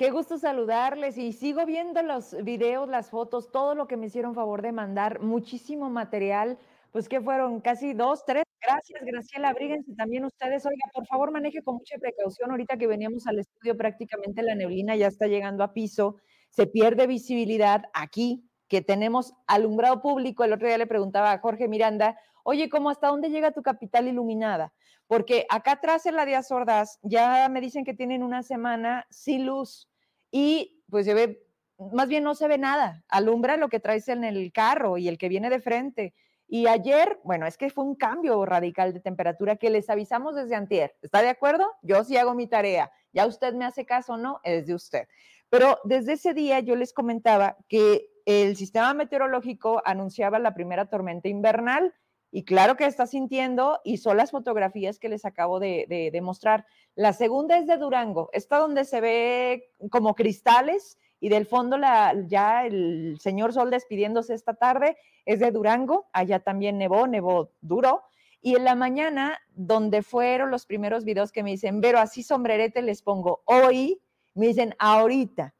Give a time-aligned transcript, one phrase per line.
[0.00, 4.34] Qué gusto saludarles y sigo viendo los videos, las fotos, todo lo que me hicieron
[4.34, 6.56] favor de mandar, muchísimo material,
[6.90, 8.44] pues que fueron casi dos, tres.
[8.62, 10.64] Gracias, Graciela, abríguense también ustedes.
[10.64, 12.50] Oiga, por favor, maneje con mucha precaución.
[12.50, 16.16] Ahorita que veníamos al estudio, prácticamente la neblina ya está llegando a piso,
[16.48, 20.44] se pierde visibilidad aquí, que tenemos alumbrado público.
[20.44, 24.08] El otro día le preguntaba a Jorge Miranda, oye, ¿cómo hasta dónde llega tu capital
[24.08, 24.72] iluminada?
[25.10, 29.44] Porque acá atrás en la Díaz Sordas ya me dicen que tienen una semana sin
[29.44, 29.90] luz
[30.30, 31.44] y pues se ve,
[31.92, 35.18] más bien no se ve nada, alumbra lo que traes en el carro y el
[35.18, 36.14] que viene de frente.
[36.46, 40.54] Y ayer, bueno, es que fue un cambio radical de temperatura que les avisamos desde
[40.54, 40.94] antier.
[41.02, 41.66] ¿Está de acuerdo?
[41.82, 42.92] Yo sí hago mi tarea.
[43.12, 45.08] Ya usted me hace caso o no, es de usted.
[45.48, 51.28] Pero desde ese día yo les comentaba que el sistema meteorológico anunciaba la primera tormenta
[51.28, 51.94] invernal
[52.32, 56.64] y claro que está sintiendo y son las fotografías que les acabo de, de, mostrar.
[56.94, 62.14] La segunda es de Durango, esta donde se ve como cristales y del fondo la,
[62.28, 68.04] ya el señor Sol despidiéndose esta tarde es de Durango, allá también nevó, nevó duro.
[68.42, 72.80] Y en la mañana, donde fueron los primeros videos que me dicen, pero así sombrerete
[72.80, 74.00] les pongo hoy,
[74.34, 75.54] me dicen ahorita.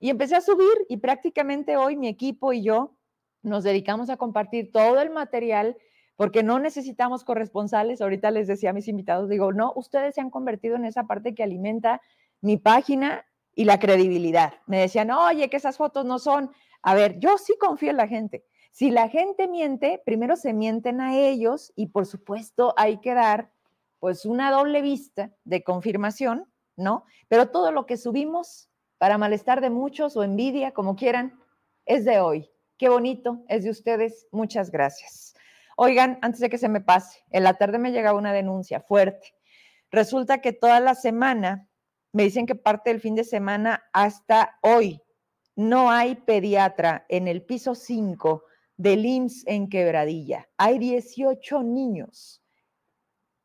[0.00, 2.96] Y empecé a subir y prácticamente hoy mi equipo y yo
[3.42, 5.76] nos dedicamos a compartir todo el material
[6.16, 8.00] porque no necesitamos corresponsales.
[8.00, 11.34] Ahorita les decía a mis invitados, digo, no, ustedes se han convertido en esa parte
[11.34, 12.00] que alimenta
[12.40, 14.54] mi página y la credibilidad.
[14.66, 16.50] Me decían, oye, que esas fotos no son.
[16.82, 18.44] A ver, yo sí confío en la gente.
[18.72, 23.52] Si la gente miente, primero se mienten a ellos y por supuesto hay que dar
[24.00, 26.46] pues una doble vista de confirmación,
[26.76, 27.04] ¿no?
[27.28, 31.38] Pero todo lo que subimos para malestar de muchos o envidia, como quieran,
[31.86, 32.50] es de hoy.
[32.76, 34.26] Qué bonito, es de ustedes.
[34.32, 35.34] Muchas gracias.
[35.76, 39.34] Oigan, antes de que se me pase, en la tarde me llegaba una denuncia fuerte.
[39.90, 41.68] Resulta que toda la semana,
[42.12, 45.00] me dicen que parte del fin de semana hasta hoy,
[45.56, 48.44] no hay pediatra en el piso 5
[48.76, 50.48] del IMSS en Quebradilla.
[50.56, 52.42] Hay 18 niños.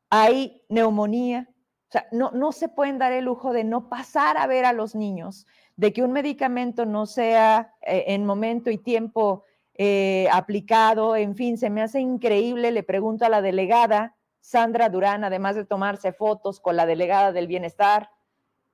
[0.09, 1.47] Hay neumonía.
[1.51, 4.73] O sea, no, no se pueden dar el lujo de no pasar a ver a
[4.73, 9.44] los niños, de que un medicamento no sea eh, en momento y tiempo
[9.81, 12.72] eh, aplicado, en fin, se me hace increíble.
[12.72, 17.47] Le pregunto a la delegada Sandra Durán, además de tomarse fotos con la delegada del
[17.47, 18.12] bienestar.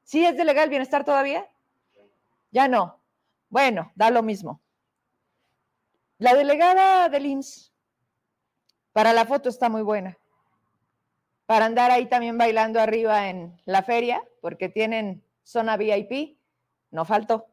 [0.03, 1.47] ¿Sí es delegada del bienestar todavía?
[2.49, 2.99] Ya no.
[3.49, 4.61] Bueno, da lo mismo.
[6.17, 7.71] La delegada del IMSS,
[8.91, 10.17] para la foto está muy buena.
[11.45, 16.39] Para andar ahí también bailando arriba en la feria, porque tienen zona VIP,
[16.89, 17.45] no faltó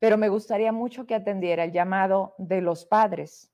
[0.00, 3.52] pero me gustaría mucho que atendiera el llamado de los padres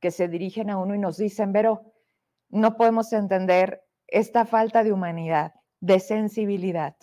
[0.00, 1.92] que se dirigen a uno y nos dicen, pero
[2.48, 6.96] no podemos entender esta falta de humanidad, de sensibilidad,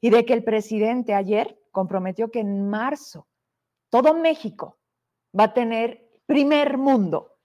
[0.00, 3.26] y de que el presidente ayer comprometió que en marzo
[3.88, 4.78] todo México
[5.38, 7.38] va a tener primer mundo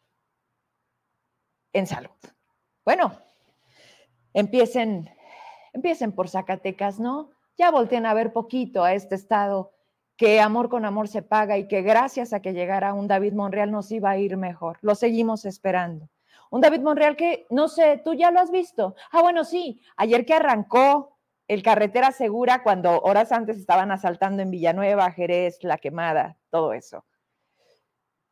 [1.73, 2.11] en salud.
[2.83, 3.17] Bueno,
[4.33, 5.09] empiecen,
[5.73, 7.31] empiecen por Zacatecas, ¿no?
[7.57, 9.76] Ya volteen a ver poquito a este estado
[10.17, 13.71] que amor con amor se paga y que gracias a que llegara un David Monreal
[13.71, 14.79] nos iba a ir mejor.
[14.81, 16.09] Lo seguimos esperando.
[16.49, 18.95] Un David Monreal que, no sé, tú ya lo has visto.
[19.11, 21.17] Ah, bueno, sí, ayer que arrancó
[21.47, 27.05] el carretera segura cuando horas antes estaban asaltando en Villanueva, Jerez, La Quemada, todo eso.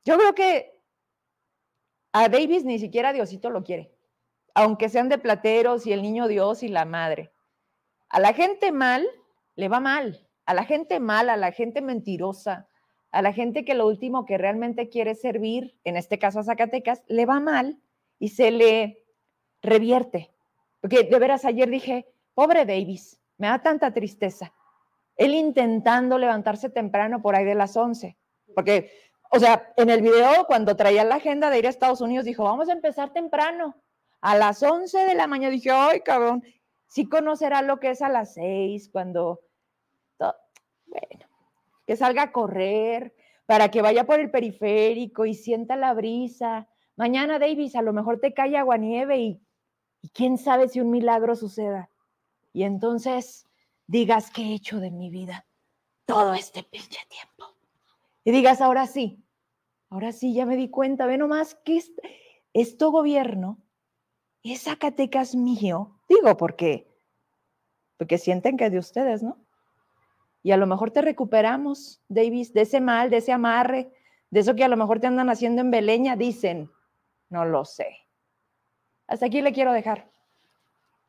[0.03, 0.81] Yo creo que
[2.13, 3.93] a Davis ni siquiera Diosito lo quiere,
[4.53, 7.31] aunque sean de plateros y el niño Dios y la madre.
[8.09, 9.05] A la gente mal
[9.55, 12.67] le va mal a la gente mala, a la gente mentirosa,
[13.11, 17.03] a la gente que lo último que realmente quiere servir, en este caso a Zacatecas,
[17.07, 17.79] le va mal
[18.19, 19.03] y se le
[19.61, 20.31] revierte.
[20.81, 24.53] Porque de veras ayer dije, pobre Davis, me da tanta tristeza.
[25.15, 28.17] Él intentando levantarse temprano por ahí de las 11.
[28.53, 28.91] Porque,
[29.31, 32.43] o sea, en el video cuando traía la agenda de ir a Estados Unidos, dijo,
[32.43, 33.75] vamos a empezar temprano.
[34.21, 36.43] A las 11 de la mañana dije, ay, cabrón,
[36.87, 39.41] sí conocerá lo que es a las 6, cuando
[40.85, 41.27] bueno,
[41.85, 43.15] que salga a correr,
[43.45, 46.67] para que vaya por el periférico y sienta la brisa.
[46.95, 49.41] Mañana, Davis, a lo mejor te cae agua nieve y,
[50.01, 51.89] y quién sabe si un milagro suceda.
[52.53, 53.47] Y entonces
[53.85, 55.45] digas, ¿qué he hecho de mi vida?
[56.05, 57.55] Todo este pinche tiempo.
[58.23, 59.23] Y digas, ahora sí,
[59.89, 61.81] ahora sí, ya me di cuenta, ve nomás que
[62.53, 63.59] esto gobierno
[65.21, 65.99] es mío.
[66.07, 66.87] Digo, porque,
[67.97, 69.44] porque sienten que es de ustedes, ¿no?
[70.45, 73.91] Y a lo mejor te recuperamos, Davis, de ese mal, de ese amarre,
[74.29, 76.69] de eso que a lo mejor te andan haciendo en Beleña, dicen,
[77.29, 77.97] no lo sé.
[79.07, 80.07] Hasta aquí le quiero dejar.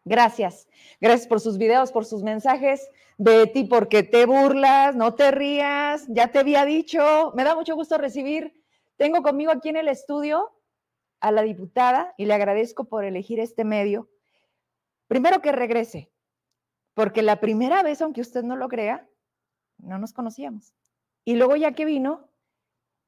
[0.06, 0.66] Gracias.
[1.02, 2.88] Gracias por sus videos, por sus mensajes.
[3.18, 7.34] Betty, porque te burlas, no te rías, ya te había dicho.
[7.36, 8.64] Me da mucho gusto recibir.
[8.96, 10.50] Tengo conmigo aquí en el estudio
[11.20, 14.08] a la diputada y le agradezco por elegir este medio.
[15.08, 16.10] Primero que regrese,
[16.94, 19.06] porque la primera vez, aunque usted no lo crea,
[19.78, 20.74] no nos conocíamos.
[21.24, 22.28] Y luego ya que vino,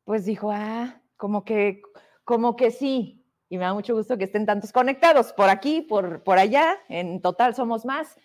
[0.05, 1.83] pues dijo, ah, como que,
[2.25, 3.25] como que sí.
[3.49, 6.77] Y me da mucho gusto que estén tantos conectados por aquí, por, por allá.
[6.89, 8.17] En total somos más.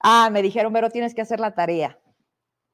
[0.00, 1.98] Ah, me dijeron, pero tienes que hacer la tarea.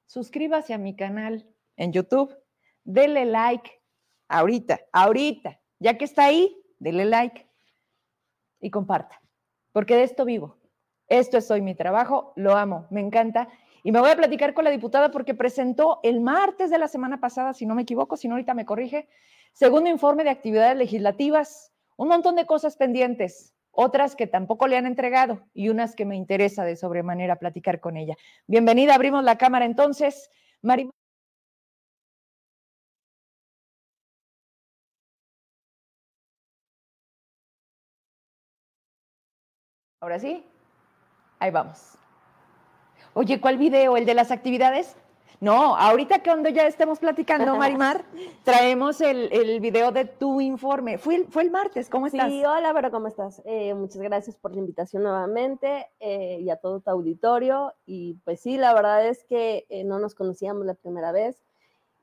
[0.07, 2.37] Suscríbase a mi canal en YouTube,
[2.85, 3.83] dele like
[4.29, 7.49] ahorita, ahorita, ya que está ahí, dele like
[8.61, 9.21] y comparta,
[9.73, 10.59] porque de esto vivo.
[11.09, 13.49] Esto es hoy mi trabajo, lo amo, me encanta.
[13.87, 17.21] Y me voy a platicar con la diputada porque presentó el martes de la semana
[17.21, 19.09] pasada, si no me equivoco, si no ahorita me corrige,
[19.53, 24.87] segundo informe de actividades legislativas, un montón de cosas pendientes, otras que tampoco le han
[24.87, 28.17] entregado y unas que me interesa de sobremanera platicar con ella.
[28.47, 30.31] Bienvenida, abrimos la cámara entonces.
[40.01, 40.43] Ahora sí,
[41.39, 41.99] ahí vamos.
[43.17, 43.97] Oye, ¿cuál video?
[43.97, 44.97] ¿El de las actividades?
[45.41, 48.05] No, ahorita que cuando ya estemos platicando, Marimar,
[48.43, 50.99] traemos el, el, video de tu informe.
[50.99, 52.31] Fue el, fue el martes, ¿cómo estás?
[52.31, 53.41] Sí, hola, pero ¿cómo estás?
[53.45, 57.73] Eh, muchas gracias por la invitación nuevamente eh, y a todo tu auditorio.
[57.87, 61.37] Y pues sí, la verdad es que eh, no nos conocíamos la primera vez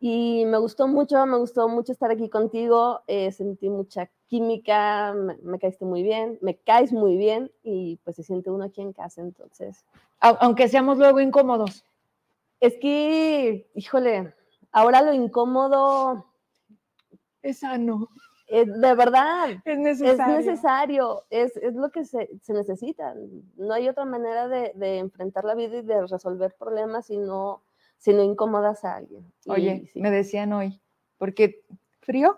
[0.04, 3.02] y me gustó mucho, me gustó mucho estar aquí contigo.
[3.06, 8.16] Eh, sentí mucha química, me, me, caíste muy bien, me caes muy bien y pues
[8.16, 9.86] se siente uno aquí en casa, entonces.
[10.20, 11.86] Aunque seamos luego incómodos.
[12.60, 14.34] Es que, híjole,
[14.72, 16.26] ahora lo incómodo
[17.44, 18.10] es sano.
[18.48, 19.50] Es, de verdad.
[19.64, 20.40] Es necesario.
[20.40, 23.14] Es necesario, es, es lo que se, se, necesita.
[23.56, 27.62] No hay otra manera de, de, enfrentar la vida y de resolver problemas si no,
[28.02, 29.32] si no incomodas a alguien.
[29.48, 30.02] Oye, sí.
[30.02, 30.82] me decían hoy,
[31.18, 31.64] porque
[32.02, 32.38] frío.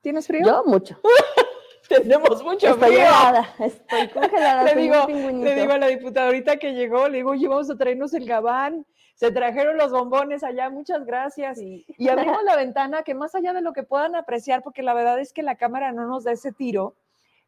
[0.00, 0.46] ¿Tienes frío?
[0.46, 0.98] Yo mucho.
[1.88, 3.00] Tenemos mucho estoy frío.
[3.00, 4.62] Helada, estoy congelada.
[4.74, 7.76] le, digo, le digo a la diputada ahorita que llegó, le digo, oye, vamos a
[7.76, 8.86] traernos el gabán
[9.22, 11.58] se trajeron los bombones allá, muchas gracias.
[11.58, 11.86] Sí.
[11.96, 15.20] Y abrimos la ventana, que más allá de lo que puedan apreciar, porque la verdad
[15.20, 16.96] es que la cámara no nos da ese tiro,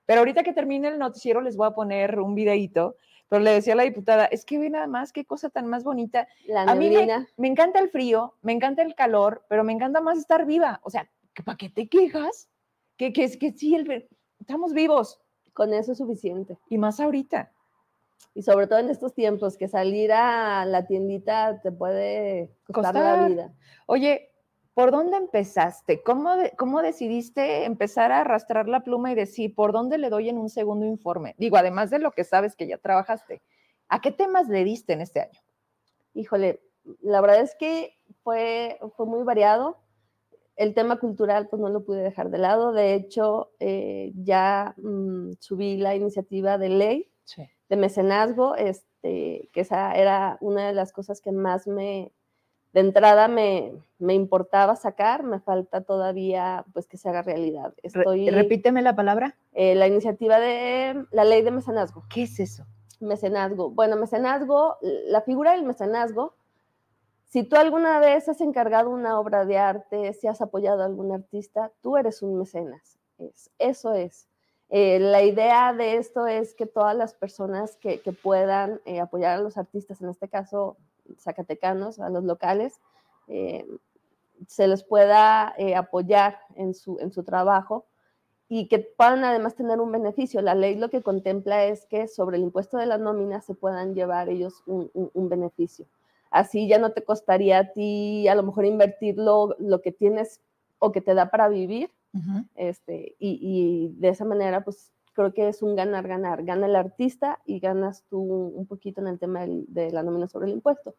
[0.06, 2.94] pero ahorita que termine el noticiero les voy a poner un videíto,
[3.34, 5.82] pero le decía a la diputada, es que ve nada más, qué cosa tan más
[5.82, 6.28] bonita.
[6.46, 10.00] La a mí me, me, encanta el frío, me encanta el calor, pero me encanta
[10.00, 10.78] más estar viva.
[10.84, 11.10] O sea,
[11.44, 12.48] ¿para qué te quejas?
[12.96, 14.08] Que, que, que sí, el,
[14.38, 15.20] estamos vivos.
[15.52, 16.58] Con eso es suficiente.
[16.68, 17.50] Y más ahorita
[18.36, 23.18] y sobre todo en estos tiempos, que salir a la tiendita te puede costar, costar.
[23.20, 23.54] la vida.
[23.86, 24.30] Oye,
[24.74, 26.02] ¿por dónde empezaste?
[26.02, 30.28] ¿Cómo, de, ¿Cómo decidiste empezar a arrastrar la pluma y decir, ¿por dónde le doy
[30.28, 31.34] en un segundo informe?
[31.38, 33.42] Digo, además de lo que sabes que ya trabajaste,
[33.88, 35.40] ¿a qué temas le diste en este año?
[36.12, 36.60] Híjole,
[37.00, 39.78] la verdad es que fue, fue muy variado.
[40.56, 42.72] El tema cultural, pues no lo pude dejar de lado.
[42.72, 49.60] De hecho, eh, ya mmm, subí la iniciativa de ley sí de mecenazgo, este, que
[49.60, 52.12] esa era una de las cosas que más me,
[52.74, 57.72] de entrada me, me importaba sacar, me falta todavía pues que se haga realidad.
[57.84, 59.36] Estoy, Repíteme la palabra.
[59.52, 62.02] Eh, la iniciativa de la ley de mecenazgo.
[62.10, 62.66] ¿Qué es eso?
[62.98, 63.70] Mecenazgo.
[63.70, 66.34] Bueno, mecenazgo, la figura del mecenazgo,
[67.26, 71.12] si tú alguna vez has encargado una obra de arte, si has apoyado a algún
[71.12, 72.98] artista, tú eres un mecenas.
[73.18, 74.26] Es, eso es.
[74.68, 79.38] Eh, la idea de esto es que todas las personas que, que puedan eh, apoyar
[79.38, 80.76] a los artistas, en este caso
[81.18, 82.80] zacatecanos, a los locales,
[83.28, 83.64] eh,
[84.48, 87.86] se les pueda eh, apoyar en su, en su trabajo
[88.48, 90.42] y que puedan además tener un beneficio.
[90.42, 93.94] La ley lo que contempla es que sobre el impuesto de la nómina se puedan
[93.94, 95.86] llevar ellos un, un, un beneficio.
[96.30, 100.40] Así ya no te costaría a ti a lo mejor invertir lo, lo que tienes
[100.78, 102.48] o que te da para vivir, Uh -huh.
[102.54, 106.44] este, y, y, de esa manera, pues creo que es un ganar-ganar.
[106.44, 110.28] Gana el artista y ganas tú un poquito en el tema del, de la nómina
[110.28, 110.94] sobre el impuesto.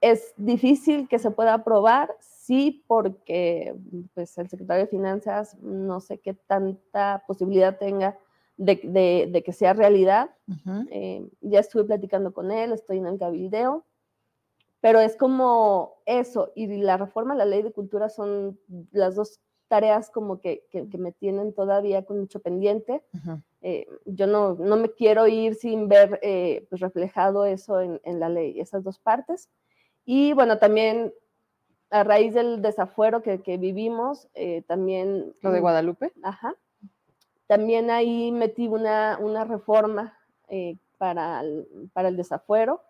[0.00, 3.74] Es difícil que se pueda aprobar, sí, porque
[4.14, 8.16] pues, el secretario de Finanzas no sé qué tanta posibilidad tenga
[8.56, 10.30] de, de, de que sea realidad.
[10.46, 10.88] Uh -huh.
[10.90, 13.84] eh, ya estuve platicando con él, estoy en el cabildeo,
[14.80, 18.58] pero es como eso, y la reforma a la ley de cultura son
[18.92, 23.02] las dos tareas como que, que, que, me tienen todavía con mucho pendiente.
[23.12, 23.42] Uh -huh.
[23.62, 28.18] eh, yo no, no, me quiero ir sin ver eh, pues reflejado eso en, en,
[28.18, 29.48] la ley, esas dos partes.
[30.04, 31.12] Y bueno, también
[31.90, 35.34] a raíz del desafuero que, que vivimos, eh, también...
[35.40, 36.12] ¿Lo de Guadalupe?
[36.22, 36.54] Ajá.
[37.46, 42.82] También ahí metí una, una reforma eh, para, el, para el desafuero,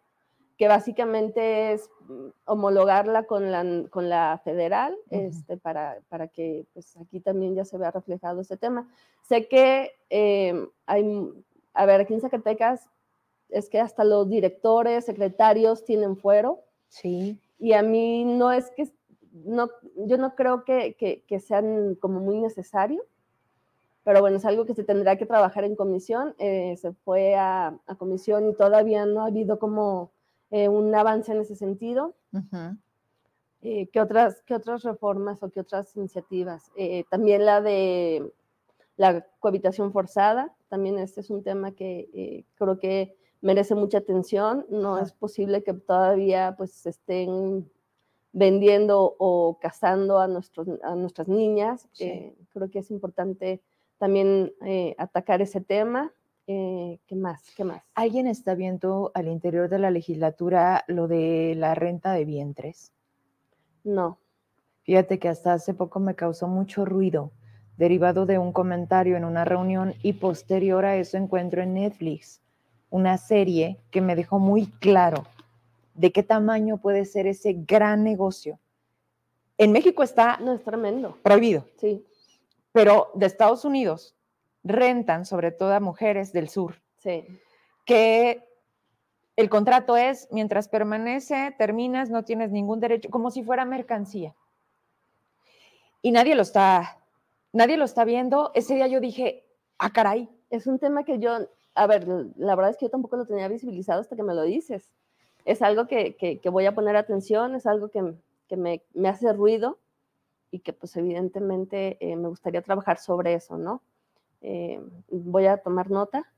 [0.59, 6.97] que básicamente es mm, homologarla con la, con la federal, este, para, para, que pues,
[6.97, 8.89] aquí también ya se vea reflejado ese tema.
[9.23, 11.33] Sé que eh, hay,
[11.73, 12.91] a ver, aquí en Zacatecas
[13.49, 16.59] es que hasta los directores, secretarios tienen fuero.
[16.89, 17.39] Sí.
[17.61, 18.91] Y a mí no es que,
[19.45, 23.05] no, yo no creo que, que, que sean como muy necesario
[24.05, 26.35] pero bueno, es algo que se tendrá que trabajar en comisión.
[26.39, 30.13] Eh, se fue a, a, comisión y todavía no ha habido como
[30.51, 32.15] eh, un avance en ese sentido.
[33.61, 36.71] eh, ¿qué, otras, ¿Qué otras reformas o qué otras iniciativas?
[36.77, 38.33] Eh, también la de
[38.97, 44.67] la cohabitación forzada, también este es un tema que creo que merece mucha atención.
[44.71, 47.71] No es posible que todavía pues estén
[48.33, 51.89] vendiendo o casando a, nuestros, a nuestras niñas.
[51.93, 52.35] Sí.
[52.53, 53.63] Creo que es importante
[53.99, 54.53] también
[54.99, 56.13] atacar ese tema.
[56.51, 57.43] Eh, ¿Qué más?
[57.55, 57.83] ¿Qué más?
[57.95, 62.93] ¿Alguien está viendo al interior de la legislatura lo de la renta de vientres?
[63.85, 64.19] No.
[64.83, 67.33] Fíjate que hasta hace poco me causó mucho ruido,
[67.77, 72.41] derivado de un comentario en una reunión y posterior a eso encuentro en Netflix
[72.91, 75.25] una serie que me dejó muy claro
[75.95, 78.59] de qué tamaño puede ser ese gran negocio.
[79.59, 81.19] En México está no, es tremendo.
[81.23, 81.65] prohibido.
[81.77, 82.05] Sí.
[82.73, 84.15] Pero de Estados Unidos
[84.69, 86.77] rentan sobre todo a mujeres del sur.
[86.99, 87.27] Sí.
[87.85, 88.45] Que
[89.37, 94.35] el contrato es, mientras permanece, terminas, no tienes ningún derecho, como si fuera mercancía.
[96.03, 96.99] Y nadie lo está,
[97.53, 98.51] nadie lo está viendo.
[98.55, 99.45] Ese día yo dije,
[99.79, 100.29] ah, caray.
[100.51, 101.39] Es un tema que yo,
[101.75, 102.07] a ver,
[102.37, 104.91] la verdad es que yo tampoco lo tenía visibilizado hasta que me lo dices.
[105.45, 108.15] Es algo que, que, que voy a poner atención, es algo que,
[108.49, 109.79] que me, me, hace ruido
[110.51, 113.83] y que pues evidentemente eh, me gustaría trabajar sobre eso, ¿no?
[114.41, 114.81] Eh,
[115.11, 116.31] voy a tomar nota.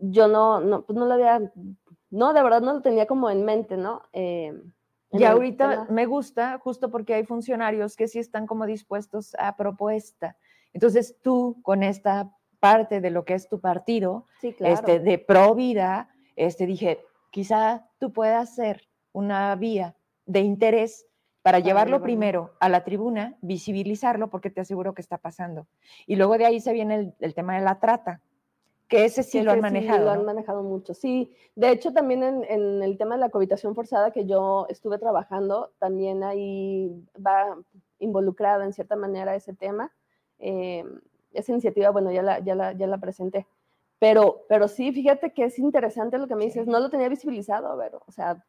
[0.00, 1.52] Yo no, no, pues no lo había,
[2.10, 4.02] no, de verdad no lo tenía como en mente, ¿no?
[4.12, 4.52] Eh,
[5.10, 5.86] y ahorita tema.
[5.90, 10.36] me gusta justo porque hay funcionarios que sí están como dispuestos a propuesta.
[10.72, 14.74] Entonces tú con esta parte de lo que es tu partido, sí, claro.
[14.74, 21.07] este, de pro vida, este, dije, quizá tú puedas ser una vía de interés
[21.42, 25.66] para llevarlo primero a la tribuna, visibilizarlo, porque te aseguro que está pasando.
[26.06, 28.20] Y luego de ahí se viene el, el tema de la trata,
[28.88, 29.98] que ese sí, lo han manejado.
[29.98, 31.30] Sí, lo han manejado mucho, sí.
[31.54, 35.72] De hecho, también en, en, el tema de la cohabitación forzada que yo estuve trabajando,
[35.78, 37.56] también ahí va
[37.98, 39.92] involucrada en cierta manera ese tema.
[40.38, 40.84] Eh,
[41.32, 43.46] esa iniciativa, bueno, ya la, ya la, ya la presenté.
[43.98, 47.68] Pero, pero sí, fíjate que es interesante lo que me dices, no lo tenía visibilizado,
[47.68, 48.44] a ver, o sea,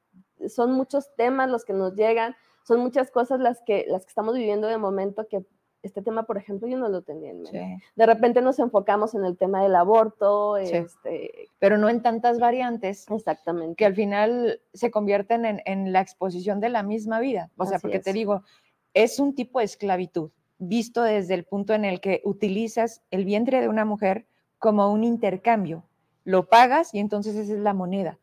[0.47, 4.35] son muchos temas los que nos llegan, son muchas cosas las que, las que estamos
[4.35, 5.43] viviendo de momento que
[5.81, 7.77] este tema, por ejemplo, yo no lo tenía en mente.
[7.77, 7.83] Sí.
[7.95, 10.75] De repente nos enfocamos en el tema del aborto, sí.
[10.75, 11.47] este...
[11.57, 13.09] pero no en tantas variantes.
[13.09, 13.75] Exactamente.
[13.75, 17.49] Que al final se convierten en, en la exposición de la misma vida.
[17.57, 18.03] O sea, Así porque es.
[18.03, 18.43] te digo,
[18.93, 23.61] es un tipo de esclavitud, visto desde el punto en el que utilizas el vientre
[23.61, 24.25] de una mujer
[24.57, 25.83] como un intercambio.
[26.25, 28.19] Lo pagas y entonces esa es la moneda.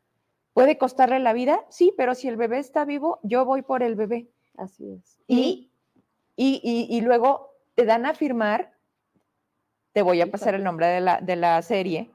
[0.57, 1.67] ¿Puede costarle la vida?
[1.69, 4.31] Sí, pero si el bebé está vivo, yo voy por el bebé.
[4.57, 5.19] Así es.
[5.27, 5.71] Y,
[6.35, 8.73] y, y, y luego te dan a firmar,
[9.93, 12.11] te voy a pasar el nombre de la, de la serie,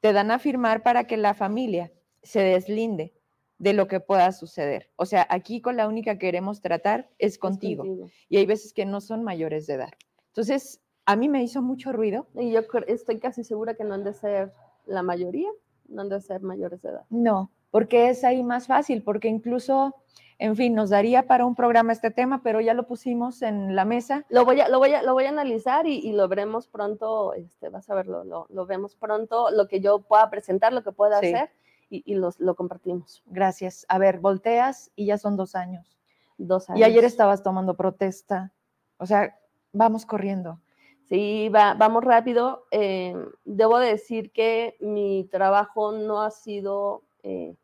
[0.00, 3.14] te dan a firmar para que la familia se deslinde
[3.58, 4.90] de lo que pueda suceder.
[4.96, 7.84] O sea, aquí con la única que queremos tratar es contigo.
[7.84, 8.10] Es contigo.
[8.28, 9.92] Y hay veces que no son mayores de edad.
[10.30, 12.26] Entonces, a mí me hizo mucho ruido.
[12.34, 14.52] Y yo estoy casi segura que no han de ser
[14.84, 15.48] la mayoría,
[15.88, 17.04] no han de ser mayores de edad.
[17.10, 19.94] No, porque es ahí más fácil, porque incluso,
[20.38, 23.84] en fin, nos daría para un programa este tema, pero ya lo pusimos en la
[23.84, 24.24] mesa.
[24.28, 27.34] Lo voy a, lo voy a, lo voy a analizar y, y lo veremos pronto,
[27.34, 30.92] este, vas a verlo, lo, lo, vemos pronto, lo que yo pueda presentar, lo que
[30.92, 31.32] pueda sí.
[31.32, 31.50] hacer
[31.90, 33.22] y, y los, lo compartimos.
[33.26, 33.86] Gracias.
[33.88, 35.98] A ver, volteas y ya son dos años.
[36.38, 36.80] Dos años.
[36.80, 38.52] Y ayer estabas tomando protesta.
[38.98, 39.38] O sea,
[39.72, 40.60] vamos corriendo.
[41.08, 42.66] Sí, va, vamos rápido.
[42.72, 47.54] Eh, debo decir que mi trabajo no ha sido, eh,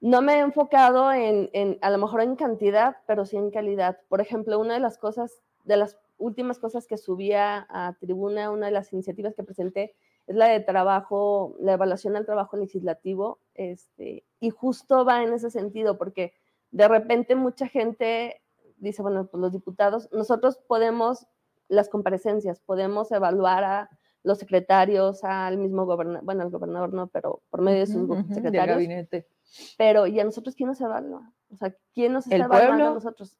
[0.00, 3.98] no me he enfocado en, en, a lo mejor en cantidad, pero sí en calidad.
[4.08, 8.66] Por ejemplo, una de las cosas, de las últimas cosas que subía a tribuna, una
[8.66, 9.94] de las iniciativas que presenté
[10.26, 15.50] es la de trabajo, la evaluación del trabajo legislativo, este, y justo va en ese
[15.50, 16.34] sentido, porque
[16.70, 18.42] de repente mucha gente
[18.76, 21.26] dice, bueno, pues los diputados, nosotros podemos
[21.68, 23.90] las comparecencias, podemos evaluar a
[24.22, 28.14] los secretarios, al mismo gobernador, bueno, al gobernador no, pero por medio de sus uh
[28.14, 28.76] -huh, secretarios.
[28.76, 29.28] gabinete.
[29.76, 31.30] Pero, ¿y a nosotros quién nos evalúa?
[31.50, 32.90] O sea, ¿quién nos está ¿El evaluando pueblo?
[32.90, 33.36] a nosotros?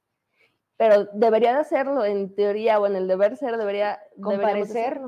[0.76, 5.00] Pero debería de hacerlo, en teoría o en el deber ser, debería comparecer.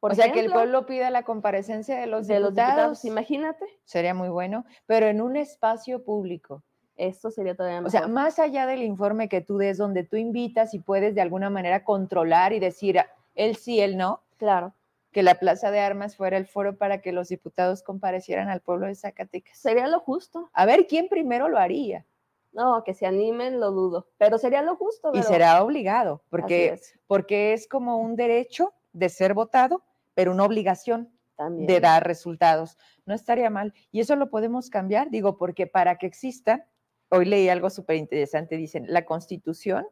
[0.00, 3.64] Por o sea, que el pueblo pida la comparecencia de los de los diputados, imagínate,
[3.84, 6.62] Sería muy bueno, pero en un espacio público.
[6.98, 7.88] Esto sería todavía mejor.
[7.88, 11.22] O sea, más allá del informe que tú des, donde tú invitas y puedes de
[11.22, 14.74] alguna manera controlar y decir "Ah, él sí, él no, claro,
[15.12, 18.86] que la Plaza de Armas fuera el foro para que los diputados comparecieran al pueblo
[18.86, 19.56] de Zacatecas.
[19.58, 20.50] sería lo justo.
[20.52, 22.04] A ver quién primero lo haría.
[22.52, 25.10] No, que se animen, lo dudo, pero sería lo justo.
[25.10, 30.32] Y pero será obligado, porque, es, porque es como un derecho de ser votado, pero
[30.32, 31.66] una obligación también.
[31.68, 32.76] de dar resultados.
[33.06, 33.72] No estaría mal.
[33.92, 36.66] Y eso lo podemos cambiar, digo, porque para que exista,
[37.10, 39.86] hoy leí algo súper interesante, dicen, la constitución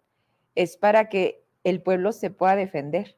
[0.55, 3.17] es para que el pueblo se pueda defender.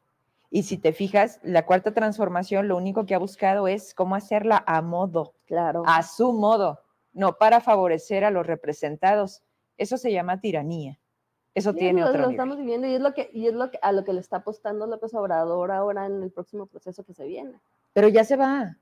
[0.51, 4.65] Y si te fijas, la cuarta transformación lo único que ha buscado es cómo hacerla
[4.67, 5.83] a modo, Claro.
[5.87, 6.81] a su modo,
[7.13, 9.43] no para favorecer a los representados.
[9.77, 10.99] Eso se llama tiranía.
[11.55, 12.35] Eso Sí, tiene lo, otro lo nivel.
[12.35, 14.37] estamos viviendo y es lo que y es lo que a lo que le está
[14.39, 17.59] apostando López Obrador ahora en el próximo proceso que se viene.
[17.93, 18.77] Pero ya se va.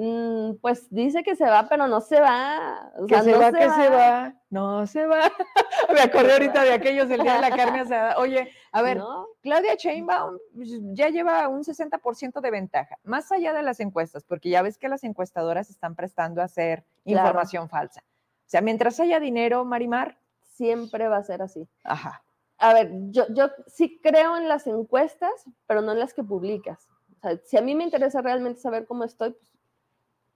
[0.00, 2.92] Mm, pues dice que se va, pero no se va.
[2.98, 4.34] O Que sea, se no va, que se va.
[4.48, 5.22] No se va.
[5.92, 6.64] Me acordé se ahorita va.
[6.66, 8.16] de aquellos del día de la carne asada.
[8.18, 9.26] Oye, a ver, ¿no?
[9.42, 14.50] Claudia Sheinbaum pues, ya lleva un 60% de ventaja, más allá de las encuestas, porque
[14.50, 17.26] ya ves que las encuestadoras están prestando a hacer Claro.
[17.26, 18.00] información falsa.
[18.00, 20.16] O sea, mientras haya dinero, Marimar,
[20.54, 21.68] Siempre va a ser así.
[21.84, 22.22] ajá.
[22.60, 25.30] A ver, yo, yo sí creo en las encuestas,
[25.66, 26.88] pero no en las que publicas.
[27.16, 29.52] O sea, si a mí me interesa realmente saber cómo estoy, pues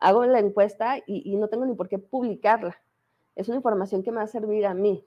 [0.03, 2.77] hago la encuesta y, y no tengo ni por qué publicarla.
[3.37, 5.05] Es una información que me va a servir a mí.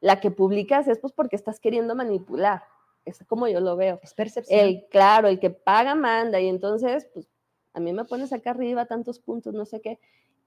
[0.00, 2.62] La que publicas es pues porque estás queriendo manipular.
[3.04, 3.98] Es como yo lo veo.
[4.02, 4.60] Es percepción.
[4.60, 7.28] El, claro, el que paga manda y entonces, pues,
[7.72, 9.98] a mí me pones acá arriba tantos puntos, no sé qué.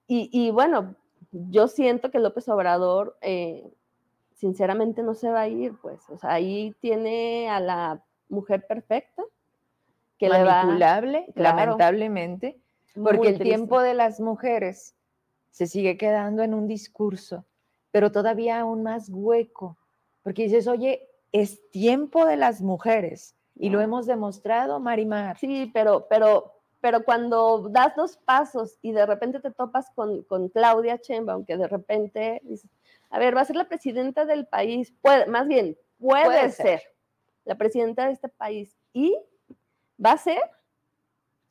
[0.06, 0.94] Y, y bueno,
[1.32, 3.68] yo siento que López Obrador, eh,
[4.34, 6.08] sinceramente, no se va a ir, pues.
[6.08, 9.22] O sea, ahí tiene a la mujer perfecta
[10.18, 11.56] que le va manipulable, claro.
[11.56, 12.60] lamentablemente,
[12.94, 13.44] porque muy el triste.
[13.44, 14.94] tiempo de las mujeres
[15.50, 17.44] se sigue quedando en un discurso,
[17.90, 19.76] pero todavía aún más hueco,
[20.22, 25.38] porque dices, oye, es tiempo de las mujeres y lo hemos demostrado, Marimar.
[25.38, 30.48] Sí, pero, pero, pero cuando das dos pasos y de repente te topas con, con
[30.48, 32.70] Claudia Sheinbaum, que de repente dices,
[33.10, 36.66] a ver, va a ser la presidenta del país, puede, más bien, puede, Puede ser.
[36.80, 36.82] ser.
[37.44, 38.74] la presidenta de este país.
[38.94, 39.16] ¿Y
[40.04, 40.40] va a ser?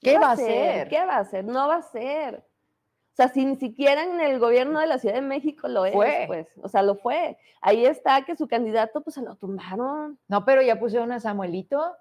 [0.02, 0.90] ¿Qué va a ser?
[0.90, 1.46] ¿Qué va a hacer?
[1.46, 2.38] No va a ser.
[2.38, 5.94] O sea, si ni siquiera en el gobierno de la Ciudad de México lo es,
[5.94, 6.24] Fue.
[6.28, 7.38] pues, o sea, lo fue.
[7.62, 10.18] Ahí está que su candidato, pues, se lo tumbaron.
[10.28, 11.96] No, pero ya pusieron a Samuelito,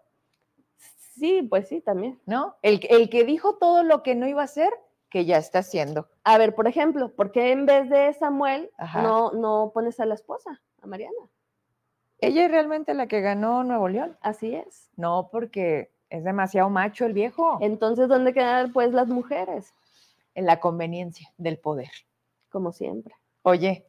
[1.19, 2.19] Sí, pues sí, también.
[2.25, 2.57] ¿no?
[2.63, 4.73] El, el que dijo todo lo que no iba a hacer,
[5.11, 6.09] que ya está haciendo.
[6.25, 9.03] A ver, por ejemplo, ¿por qué en vez de Samuel Ajá.
[9.03, 11.19] no, no pones a la esposa, a Mariana?
[12.21, 14.17] Ella es realmente la que ganó Nuevo León.
[14.23, 14.89] Así es.
[14.97, 17.59] No, porque es demasiado macho el viejo.
[17.61, 19.73] Entonces, ¿dónde quedan pues las mujeres?
[20.37, 21.91] en la conveniencia del poder.
[22.51, 23.15] Como siempre.
[23.43, 23.85] Oye,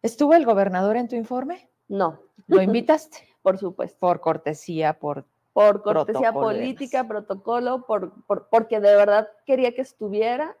[0.00, 1.68] ¿estuvo el gobernador en tu informe?
[1.88, 3.18] No, ¿Lo invitaste?
[3.42, 3.98] por supuesto.
[3.98, 5.24] por cortesía, por...
[5.52, 10.56] Por cortesía política, protocolo, por, por- porque de verdad quería que estuviera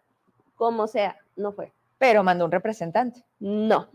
[0.56, 1.16] como sea.
[1.36, 1.72] No fue.
[1.98, 3.24] Pero mandó un representante.
[3.38, 3.88] No.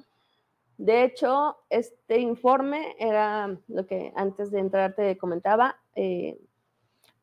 [0.77, 6.39] De hecho, este informe era lo que antes de entrar te comentaba, eh,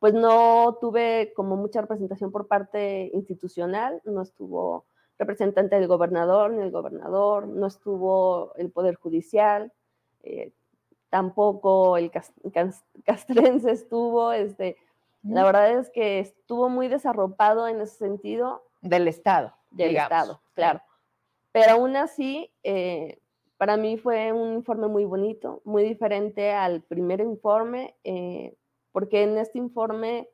[0.05, 4.85] pues no tuve como mucha representación por parte institucional, no estuvo
[5.19, 9.73] representante del gobernador ni el gobernador, no estuvo el Poder Judicial,
[10.23, 10.53] eh,
[11.09, 14.77] tampoco el cas- cas- castrense estuvo, este,
[15.23, 19.55] la verdad es que estuvo muy desarropado en ese sentido, Del Estado.
[19.71, 20.13] del digamos.
[20.13, 20.83] Estado, claro.
[21.51, 23.21] Pero aún así, eh,
[23.57, 28.55] para mí fue un informe muy bonito, muy diferente al primer informe, eh,
[28.95, 30.29] porque en este informe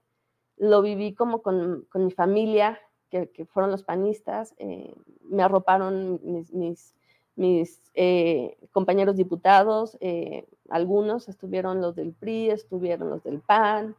[0.58, 6.20] lo viví como con, con mi familia, que, que fueron los panistas, eh, me arroparon
[6.22, 6.94] mis, mis,
[7.36, 13.96] mis, eh, compañeros diputados, eh, algunos estuvieron los del PRI, estuvieron los del PAN,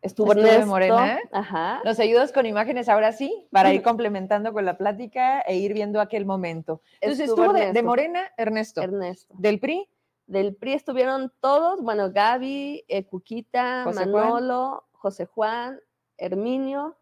[0.00, 1.18] estuvo ¿Estuvo de Ernesto, Morena?
[1.30, 3.46] ajá, ¿Nos ayudas con imágenes ahora sí?
[3.50, 6.80] Para ir complementando con la plática e ir viendo aquel momento.
[7.02, 7.82] Entonces, Estuvo estuvo de.
[7.82, 8.80] Morena, Ernesto.
[8.80, 9.34] Ernesto.
[9.38, 9.86] Del PRI,
[10.28, 14.12] Del PRI estuvieron todos, bueno, Gaby, eh, Cuquita, José Juan.
[14.12, 15.80] Manolo, José Juan,
[16.18, 16.96] Herminio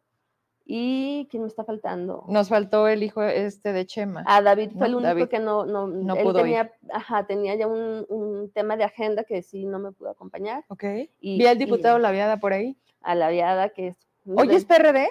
[0.65, 2.25] y ¿quién me está faltando?
[2.29, 4.25] nos faltó el hijo este de Chema.
[4.27, 6.45] Ah, David fue No, el único David que no, no, no él pudo ir.
[6.45, 10.65] tenía, ajá, tenía ya un, un tema de agenda que sí no me pudo acompañar.
[10.69, 10.85] ok.
[11.21, 12.77] Y, Vi al y diputado Laviada por ahí.
[13.01, 13.97] a la viada que es.
[14.37, 15.09] Oye, ¿es PRD?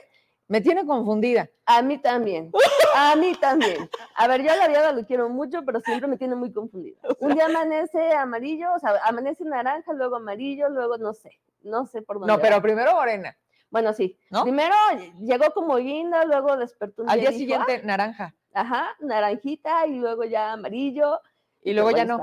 [0.47, 1.49] Me tiene confundida.
[1.65, 2.51] a mí también.
[2.95, 3.89] A mí también.
[4.15, 6.97] A ver, yo a la diada lo quiero mucho, pero siempre me tiene muy confundida.
[7.19, 12.01] Un día amanece amarillo, o sea, amanece naranja, luego amarillo, luego no sé, no sé
[12.01, 12.31] por dónde.
[12.31, 12.41] No, va.
[12.41, 13.37] pero primero morena.
[13.69, 14.17] Bueno, sí.
[14.29, 14.43] ¿No?
[14.43, 14.75] Primero
[15.19, 18.33] llegó como guinda, luego despertó un Al día dijo, siguiente, naranja.
[18.53, 21.19] Ajá, naranjita y luego ya amarillo.
[21.61, 22.17] Y luego ya no.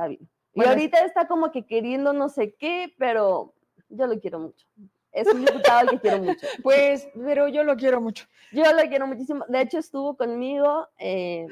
[0.54, 3.54] Y ahorita está como que queriendo no sé qué, pero
[3.88, 4.66] yo lo quiero mucho.
[5.12, 6.46] Es un diputado al que quiero mucho.
[6.62, 8.26] Pues, pero yo lo quiero mucho.
[8.50, 9.44] Yo lo quiero muchísimo.
[9.48, 11.46] De hecho, estuvo conmigo eh,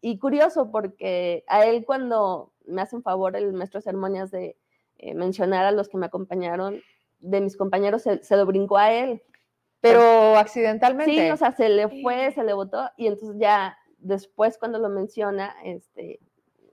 [0.00, 4.56] y curioso porque a él cuando me hacen favor el maestro de ceremonias de
[4.98, 6.82] eh, mencionar a los que me acompañaron,
[7.20, 9.22] de mis compañeros, se, se lo brincó a él.
[9.80, 11.12] Pero accidentalmente.
[11.12, 14.88] Sí, o sea, se le fue, se le votó y entonces ya después cuando lo
[14.88, 16.20] menciona, este,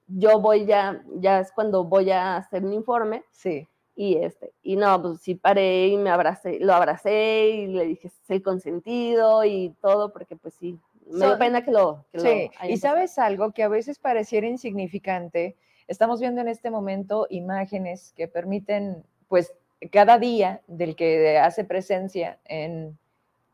[0.07, 3.67] yo voy ya, ya es cuando voy a hacer un informe sí.
[3.95, 8.09] Y este, y no, pues sí paré y me abracé, lo abracé y le dije,
[8.27, 10.77] sé consentido y todo, porque pues sí,
[11.07, 13.67] me dio Son- pena que lo, que lo Sí, hayan y sabes algo que a
[13.69, 15.55] veces pareciera insignificante.
[15.87, 19.53] Estamos viendo en este momento imágenes que permiten, pues,
[19.91, 22.97] cada día del que hace presencia en,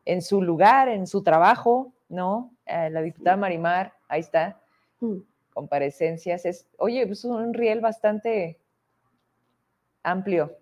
[0.06, 2.51] en su lugar, en su trabajo, ¿no?
[2.65, 4.58] Eh, la diputada Marimar, ahí está,
[5.01, 5.17] Mm.
[5.54, 6.45] comparecencias.
[6.45, 8.58] Es, oye, es un riel bastante
[10.04, 10.56] amplio.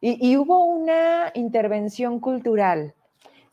[0.00, 2.94] Y, y hubo una intervención cultural.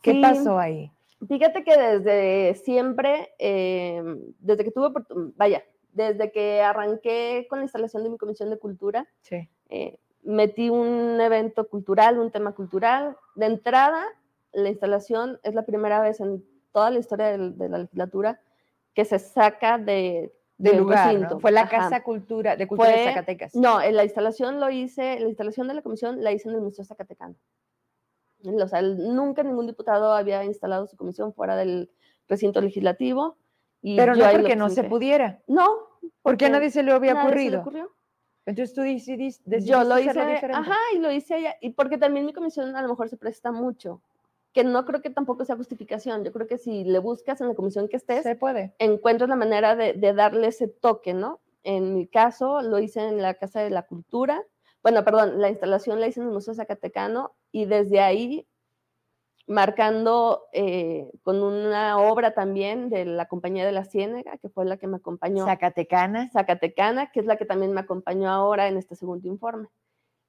[0.02, 0.20] ¿Qué Sí.
[0.20, 0.90] pasó ahí?
[1.26, 4.02] Fíjate que desde siempre, eh,
[4.40, 4.90] desde que tuve,
[5.36, 9.48] vaya, desde que arranqué con la instalación de mi comisión de cultura, Sí.
[9.70, 13.16] eh, metí un evento cultural, un tema cultural.
[13.34, 14.04] De entrada,
[14.52, 18.40] la instalación es la primera vez en toda la historia del- de, la legislatura
[18.94, 21.40] que se saca de, de del lugar, ¿no?
[21.40, 21.70] Fue la Ajá.
[21.78, 23.54] Casa Cultura, de Cultura de Zacatecas.
[23.54, 26.60] No, en la instalación lo hice, la instalación de la comisión la hice en el
[26.60, 27.34] Museo Zacatecano.
[28.44, 31.90] O sea, nunca ningún diputado había instalado su comisión fuera del
[32.28, 33.36] recinto legislativo.
[33.82, 35.66] Y Pero no porque no se pudiera, No.
[36.22, 37.60] porque a nadie se le había nadie se le ocurrido.
[37.60, 37.94] ocurrió.
[38.46, 40.58] Entonces tú decidis- decidiste, Yo lo hice, hacerlo diferente.
[40.58, 43.52] ajá, y lo hice allá, y porque también mi comisión a lo mejor se presta
[43.52, 44.00] mucho,
[44.54, 47.54] que no creo que tampoco sea justificación, yo creo que si le buscas en la
[47.54, 48.74] comisión que estés, Se puede.
[48.78, 51.40] encuentras la manera de, de darle ese toque, ¿no?
[51.64, 54.42] En mi caso lo hice en la Casa de la Cultura,
[54.82, 58.46] bueno, perdón, la instalación la hice en el Museo Zacatecano, y desde ahí
[59.46, 64.76] marcando eh, con una obra también de la Compañía de la Ciénega, que fue la
[64.76, 65.44] que me acompañó.
[65.44, 66.30] Zacatecana.
[66.30, 69.68] Zacatecana, que es la que también me acompañó ahora en este segundo informe.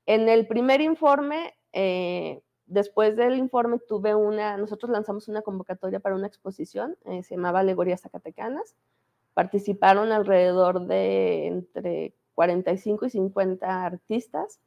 [0.06, 6.16] En el primer informe, eh, después del informe tuve una, nosotros lanzamos una convocatoria para
[6.16, 8.76] una exposición, eh, se llamaba Alegorías Zacatecanas.
[9.34, 14.60] Participaron alrededor de entre 45 y 50 artistas.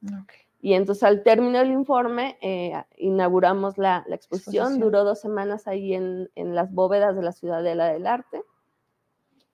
[0.61, 4.65] Y entonces al término del informe eh, inauguramos la, la exposición.
[4.65, 4.81] Exposición.
[4.81, 8.43] duró dos semanas ahí en, en las bóvedas de la Ciudadela del Arte.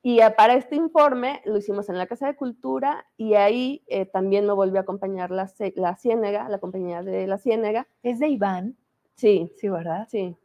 [0.06, 4.04] Y eh, para este informe lo hicimos en la Casa de Cultura y ahí eh,
[4.04, 7.86] también me volvió a acompañar la, la Ciénega, la compañía de la Ciénega.
[8.02, 8.76] Es de Iván,
[9.14, 10.06] Sí, sí, ¿verdad?
[10.10, 10.36] sí.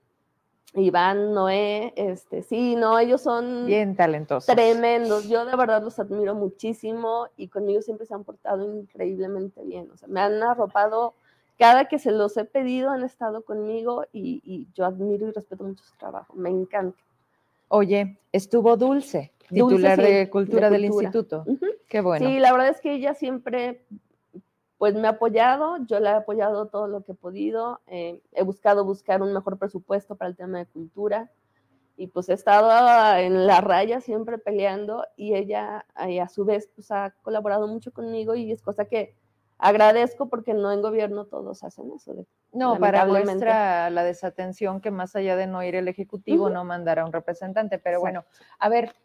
[0.75, 4.45] Iván, Noé, este, sí, no, ellos son Bien talentosos.
[4.55, 5.27] tremendos.
[5.27, 9.89] Yo de verdad los admiro muchísimo y conmigo siempre se han portado increíblemente bien.
[9.91, 11.15] O sea, me han arropado
[11.57, 15.63] cada que se los he pedido, han estado conmigo y, y yo admiro y respeto
[15.65, 16.33] mucho su trabajo.
[16.35, 16.97] Me encanta.
[17.67, 21.07] Oye, estuvo Dulce, Dulce, titular sí, de Cultura de del Cultura.
[21.07, 21.43] Instituto.
[21.47, 21.65] Ujú.
[21.87, 22.25] Qué bueno.
[22.27, 23.85] Sí, la verdad es que ella siempre
[24.77, 28.43] pues me ha apoyado, yo la he apoyado todo lo que he podido, eh, he
[28.43, 31.29] buscado buscar un mejor presupuesto para el tema de cultura
[31.97, 36.69] y pues he estado en la raya siempre peleando y ella eh, a su vez
[36.73, 39.15] pues ha colaborado mucho conmigo y es cosa que
[39.57, 42.13] agradezco porque no en gobierno todos hacen eso.
[42.13, 46.53] de- No, para muestra la desatención que más allá de no ir el Ejecutivo, Ujú.
[46.53, 47.79] no mandar a un representante.
[47.79, 48.01] Pero Exacto.
[48.01, 48.25] bueno,
[48.59, 48.95] a ver,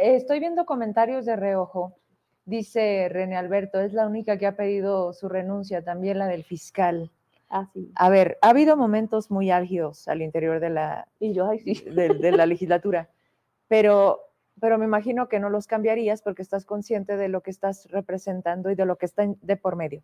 [0.00, 1.96] estoy viendo comentarios de reojo.
[2.44, 7.10] Dice René Alberto, es la única que ha pedido su renuncia, también la del fiscal.
[7.48, 7.92] Ah, sí.
[7.94, 11.74] A ver, ha habido momentos muy álgidos al interior de la, Y yo, ay, sí.
[11.90, 13.10] de, de la legislatura,
[13.68, 14.20] pero,
[14.60, 18.70] pero me imagino que no los cambiarías porque estás consciente de lo que estás representando
[18.70, 20.02] y de lo que está de por medio.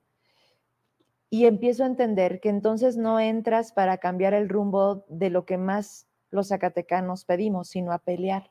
[1.31, 5.59] Y empiezo a entender que entonces no entras para cambiar el rumbo de lo que
[5.59, 8.51] más los zacatecanos pedimos, sino a pelear.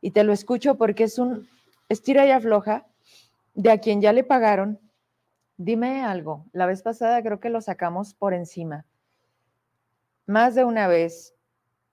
[0.00, 1.48] Y te lo escucho porque es un
[1.88, 2.86] estira y afloja
[3.54, 4.78] de a quien ya le pagaron.
[5.56, 8.86] Dime algo, la vez pasada creo que lo sacamos por encima.
[10.26, 11.34] Más de una vez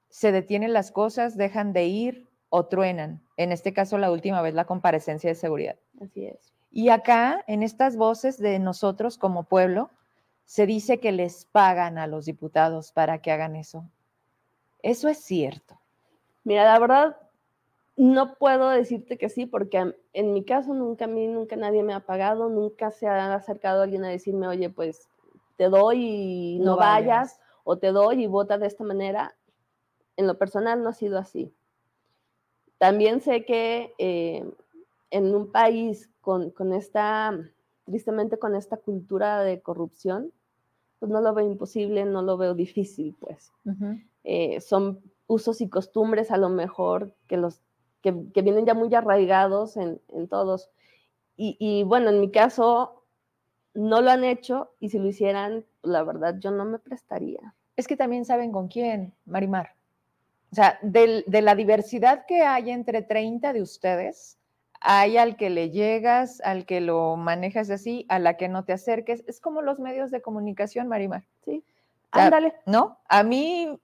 [0.10, 3.22] se detienen las cosas, dejan de ir o truenan.
[3.38, 5.78] En este caso, la última vez, la comparecencia de seguridad.
[6.02, 6.54] Así es.
[6.72, 9.90] Y acá, en estas voces de nosotros como pueblo,
[10.46, 13.90] se dice que les pagan a los diputados para que hagan eso.
[14.84, 15.80] Eso es cierto.
[16.44, 17.18] Mira, la verdad,
[17.98, 21.94] no puedo decirte que sí, porque en mi caso nunca a mí, nunca nadie me
[21.94, 25.08] ha pagado, nunca se ha acercado alguien a decirme, oye, pues
[25.56, 27.40] te doy y no, vayas.
[27.64, 29.36] o te doy y vota de esta manera.
[30.18, 31.54] En lo personal no ha sido así.
[32.78, 34.46] También sé que eh,
[35.10, 37.38] en un país con, esta,
[37.86, 40.34] tristemente con esta cultura de corrupción,
[41.00, 43.54] pues no lo veo imposible, no lo veo difícil, pues.
[44.24, 47.62] Eh, son usos y costumbres a lo mejor que los
[48.12, 50.70] que, vienen ya muy arraigados en, todos.
[51.38, 53.04] Y, bueno, en mi caso
[53.74, 57.56] no lo han hecho y si lo hicieran, la verdad yo no me prestaría.
[57.76, 59.76] Es que también saben con quién, Marimar.
[60.52, 64.38] O sea, de la diversidad que hay entre 30 de ustedes,
[64.80, 68.74] hay al que le llegas, al que lo manejas así, a la que no te
[68.74, 69.24] acerques.
[69.28, 71.26] Es como los medios de comunicación, Marimar.
[71.44, 71.66] Sí.
[72.24, 72.54] Ándale.
[72.66, 73.00] ¿No?
[73.08, 73.80] A mí,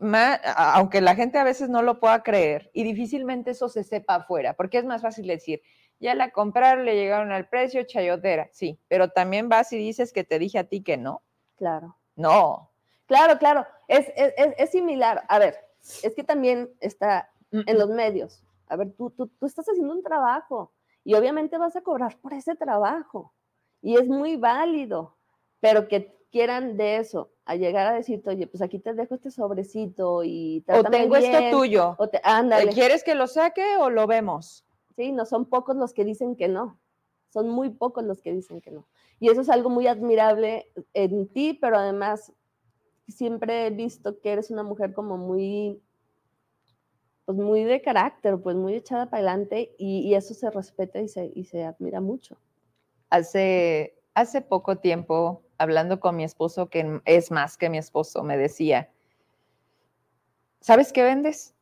[0.56, 4.54] aunque la gente a veces no lo pueda creer y difícilmente eso se sepa afuera,
[4.54, 5.62] porque es más fácil decir,
[6.00, 10.24] ya la compraron, le llegaron al precio, chayotera, sí, pero también vas y dices que
[10.24, 11.22] te dije a ti que no.
[11.58, 11.98] Claro.
[12.16, 12.72] No.
[13.06, 15.24] Claro, claro, es, es, es similar.
[15.28, 15.56] A ver,
[16.04, 18.44] es que también está en los medios.
[18.68, 20.72] A ver, tú, tú, tú estás haciendo un trabajo
[21.04, 23.34] y obviamente vas a cobrar por ese trabajo
[23.82, 25.18] y es muy válido,
[25.60, 29.30] pero que quieran de eso, a llegar a decirte, oye, pues aquí te dejo este
[29.30, 31.96] sobrecito y O tengo esto tuyo.
[31.98, 32.72] O te, ándale.
[32.72, 34.66] ¿Quieres que lo saque o lo vemos?
[34.96, 36.80] Sí, no son pocos los que dicen que no.
[37.30, 38.88] Son muy pocos los que dicen que no.
[39.20, 42.32] Y eso es algo muy admirable en ti, pero además
[43.08, 45.82] siempre he visto que eres una mujer como muy,
[47.26, 51.32] pues muy de carácter, pues muy echada para adelante y, eso se respeta y se,
[51.36, 52.38] y se admira mucho.
[53.10, 58.36] Hace, hace poco tiempo hablando con mi esposo, que es más que mi esposo, me
[58.36, 58.90] decía,
[60.60, 61.54] ¿sabes qué vendes?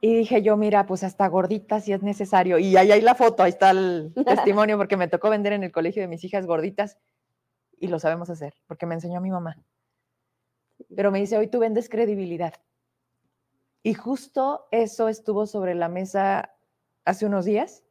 [0.00, 2.58] Y dije yo, mira, pues hasta gordita si es necesario.
[2.58, 5.70] Y ahí hay la foto, ahí está el testimonio, porque me tocó vender en el
[5.70, 6.98] colegio de mis hijas gorditas
[7.78, 9.56] y lo sabemos hacer, porque me enseñó mi mamá.
[10.94, 12.54] Pero me dice, hoy tú vendes credibilidad.
[13.84, 16.56] Y justo eso estuvo sobre la mesa
[17.04, 17.84] hace unos días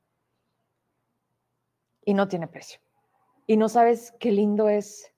[2.03, 2.82] y no tiene precio
[3.47, 5.13] y no sabes qué lindo es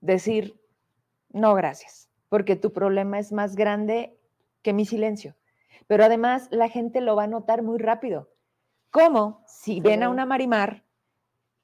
[0.00, 0.60] decir,
[1.30, 4.18] no, gracias, porque tu problema es más grande
[4.62, 5.36] que mi silencio.
[5.86, 8.30] Pero además la gente lo va a notar muy rápido.
[8.90, 9.44] ¿Cómo?
[9.46, 10.84] Si ven a una Marimar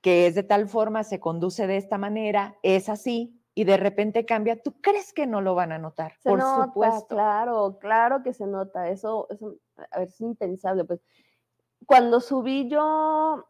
[0.05, 4.27] que es de tal forma, se conduce de esta manera, es así, y de repente
[4.27, 6.13] cambia, ¿tú crees que no lo van a notar?
[6.19, 7.07] Se Por nota, supuesto.
[7.15, 8.91] Claro, claro que se nota.
[8.91, 9.57] Eso, eso
[9.99, 10.85] es impensable.
[10.85, 11.01] Pues
[11.87, 13.47] cuando subí yo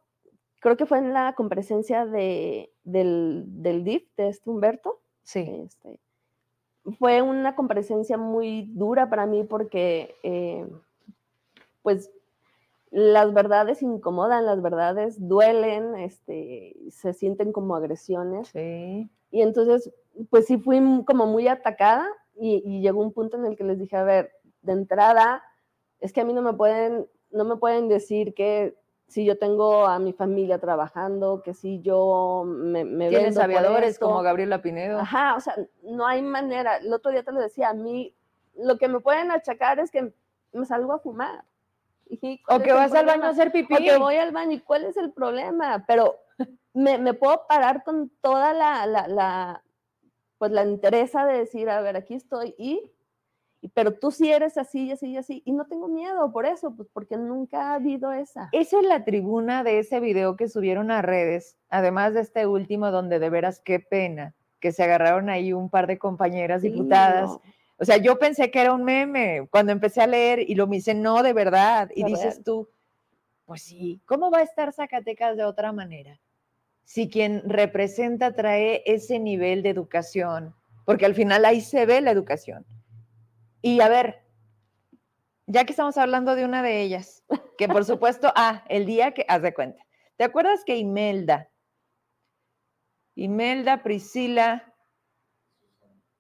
[0.65, 4.99] creo que fue en la comparecencia de, del, del DIF, de este Humberto.
[5.23, 5.41] Sí.
[5.63, 6.01] Este,
[6.99, 10.67] fue una comparecencia muy dura para mí porque, eh,
[11.83, 12.11] pues,
[12.91, 18.49] las verdades incomodan, las verdades duelen, este, se sienten como agresiones.
[18.49, 19.11] Sí.
[19.31, 19.93] Y entonces,
[20.31, 23.79] pues sí fui como muy atacada y, y, llegó un punto en el que les
[23.79, 24.31] dije, a ver,
[24.63, 25.43] de entrada,
[26.01, 28.75] es que a mí no me pueden, no me pueden decir que
[29.15, 34.21] si yo tengo a mi familia trabajando, que si yo me, me Tienes aviadores como
[34.23, 34.99] Gabriela Pinedo.
[34.99, 36.79] Ajá, o sea, no hay manera.
[36.79, 38.13] El otro día te lo decía, a mí
[38.57, 40.13] lo que me pueden achacar es que
[40.53, 41.45] me salgo a fumar.
[42.49, 43.73] o que vas al baño a hacer pipí.
[43.73, 44.55] O que voy al baño.
[44.55, 45.85] ¿Y cuál es el problema?
[45.87, 46.17] Pero
[46.73, 49.63] me, me puedo parar con toda la, la, la,
[50.39, 52.91] pues la interesa de decir, a ver, aquí estoy y
[53.69, 56.75] pero tú sí eres así y así y así, y no tengo miedo por eso,
[56.75, 58.49] pues porque nunca ha habido esa.
[58.53, 62.91] Esa es la tribuna de ese video que subieron a redes, además de este último
[62.91, 67.39] donde de veras qué pena que se agarraron ahí un par de compañeras diputadas.
[67.79, 70.77] O sea, yo pensé que era un meme cuando empecé a leer y lo me
[70.77, 71.91] dice, no, de verdad.
[71.95, 72.69] Y dices tú,
[73.45, 76.19] pues sí, ¿cómo va a estar Zacatecas de otra manera?
[76.85, 82.11] Si quien representa trae ese nivel de educación, porque al final ahí se ve la
[82.11, 82.65] educación
[83.65, 84.23] y a ver,
[85.47, 87.25] ya que estamos hablando de una de ellas,
[87.57, 89.83] que por supuesto, ah, el día que, haz de cuenta,
[90.17, 91.49] ¿te acuerdas que Imelda,
[93.15, 94.71] Imelda, Priscila,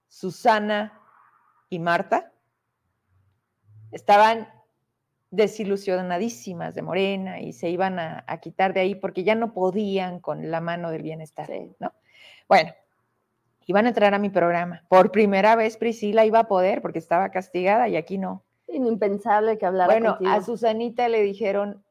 [0.08, 0.98] Susana
[1.68, 2.32] y Marta
[3.92, 4.48] estaban
[5.30, 10.50] desilusionadísimas de Morena y se iban a, quitar de ahí porque ya no podían con
[10.50, 11.92] la mano del bienestar, ¿no?
[12.48, 12.72] Bueno,
[13.66, 14.82] iban a entrar a mi programa.
[14.88, 18.44] Por primera vez Priscila iba a poder porque estaba castigada y aquí no.
[18.68, 21.84] Impensable que hablara Bueno, a Susanita le dijeron,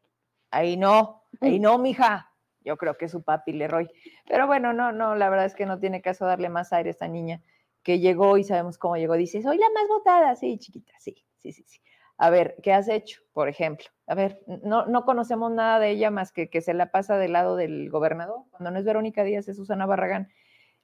[0.52, 2.32] ahí no, ahí no, mija.
[2.66, 3.90] Yo creo que su papi le roy.
[4.28, 6.92] Pero bueno, no, no, la verdad es que no tiene caso darle más aire a
[6.92, 7.42] esta niña
[7.84, 9.16] que llegó y sabemos cómo llegó.
[9.16, 10.36] Dice, soy la más votada.
[10.36, 11.80] Sí, chiquita, sí, sí, sí, sí.
[12.18, 13.88] A ver, ¿qué has hecho, por ejemplo?
[14.08, 17.34] A ver, no, no conocemos nada de ella más que que se la pasa del
[17.34, 18.44] lado del gobernador.
[18.52, 20.30] Cuando no es Verónica Díaz, es Susana Barragán.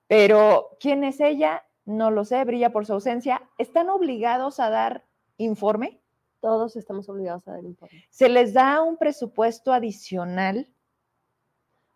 [0.10, 1.64] Pero, ¿quién es ella?
[1.86, 3.44] No lo sé, brilla por su ausencia.
[3.60, 5.06] ¿Están obligados a dar
[5.38, 6.02] informe?
[6.42, 8.06] Todos estamos obligados a dar informe.
[8.10, 10.68] ¿Se les da un presupuesto adicional?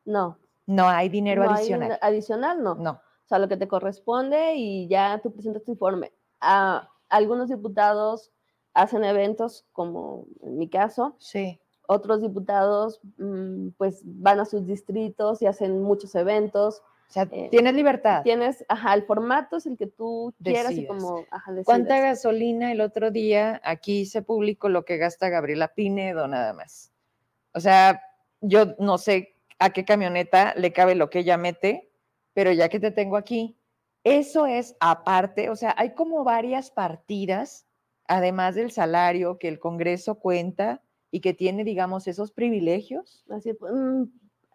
[0.06, 0.38] No.
[0.68, 1.98] No hay dinero no adicional.
[2.02, 2.76] adicional, no.
[2.76, 2.92] No.
[2.92, 6.14] O sea, lo que te corresponde y ya tú presentas tu informe.
[6.40, 8.32] A algunos diputados
[8.76, 11.60] hacen eventos, como en mi caso, Sí.
[11.88, 16.84] otros diputados mm, pues van a sus distritos y hacen muchos eventos.
[17.10, 18.24] O sea, Eh, tienes libertad.
[18.24, 22.24] Tienes, ajá, el formato es el que tú quieras y como, ajá, ¿Cuánta decides.
[22.24, 23.62] gasolina el otro día?
[23.64, 26.92] Aquí se publicó lo que gasta Gabriela Pinedo nada más.
[27.54, 28.02] O sea,
[28.42, 31.92] yo no sé a qué camioneta le cabe lo que ella mete,
[32.34, 33.58] pero ya que te tengo aquí,
[34.04, 37.68] eso es aparte, o sea, hay como varias partidas,
[38.08, 43.24] además del salario que el Congreso cuenta y que tiene, digamos, esos privilegios.
[43.30, 44.04] Así, pues, mm,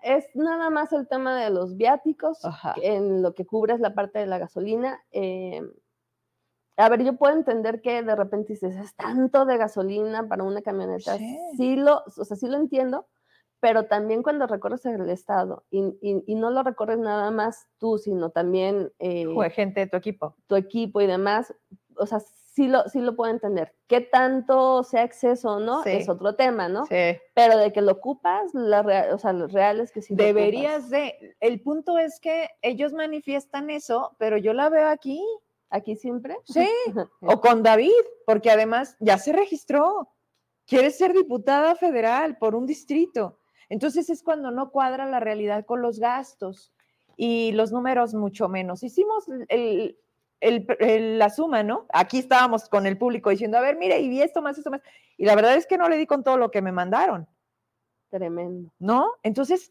[0.02, 2.74] es nada más el tema de los viáticos, Ajá.
[2.82, 5.00] en lo que cubre es la parte de la gasolina.
[5.10, 5.62] eh,
[6.76, 10.62] a ver, yo puedo entender que de repente dices, es tanto de gasolina para una
[10.62, 11.16] camioneta.
[11.18, 11.38] Sí.
[11.56, 13.08] Sí, lo, o sea, sí lo entiendo,
[13.58, 17.98] pero también cuando recorres el estado y, y- y no lo recorres nada más tú,
[17.98, 20.36] sino también eh, Gente de tu equipo.
[20.46, 21.52] tu equipo y demás,
[21.96, 22.20] o sea,
[22.58, 23.72] sí lo, sí lo puedo entender.
[23.86, 25.82] ¿Qué tanto sea exceso o no?
[25.84, 25.90] Sí.
[25.90, 26.86] Es otro tema, ¿no?
[26.86, 27.16] Sí.
[27.34, 30.16] Pero de que lo ocupas, la rea- o sea, lo real es que sí lo
[30.16, 30.34] ocupas.
[30.34, 31.36] Deberías de.
[31.40, 35.24] El punto es que ellos manifiestan eso, pero yo la veo aquí.
[35.70, 36.36] Aquí siempre.
[36.44, 36.68] Sí,
[37.20, 37.92] o con David,
[38.26, 40.10] porque además ya se registró.
[40.66, 43.38] Quiere ser diputada federal por un distrito.
[43.68, 46.72] Entonces es cuando no cuadra la realidad con los gastos
[47.16, 48.82] y los números mucho menos.
[48.82, 49.98] Hicimos el,
[50.40, 51.86] el- el- la suma, ¿no?
[51.92, 54.80] Aquí estábamos con el público diciendo, a ver, mire, y vi esto más, esto más.
[55.16, 57.26] Y la verdad es que no le di con todo lo que me mandaron.
[58.10, 58.70] Tremendo.
[58.78, 59.12] ¿no?
[59.22, 59.70] Entonces,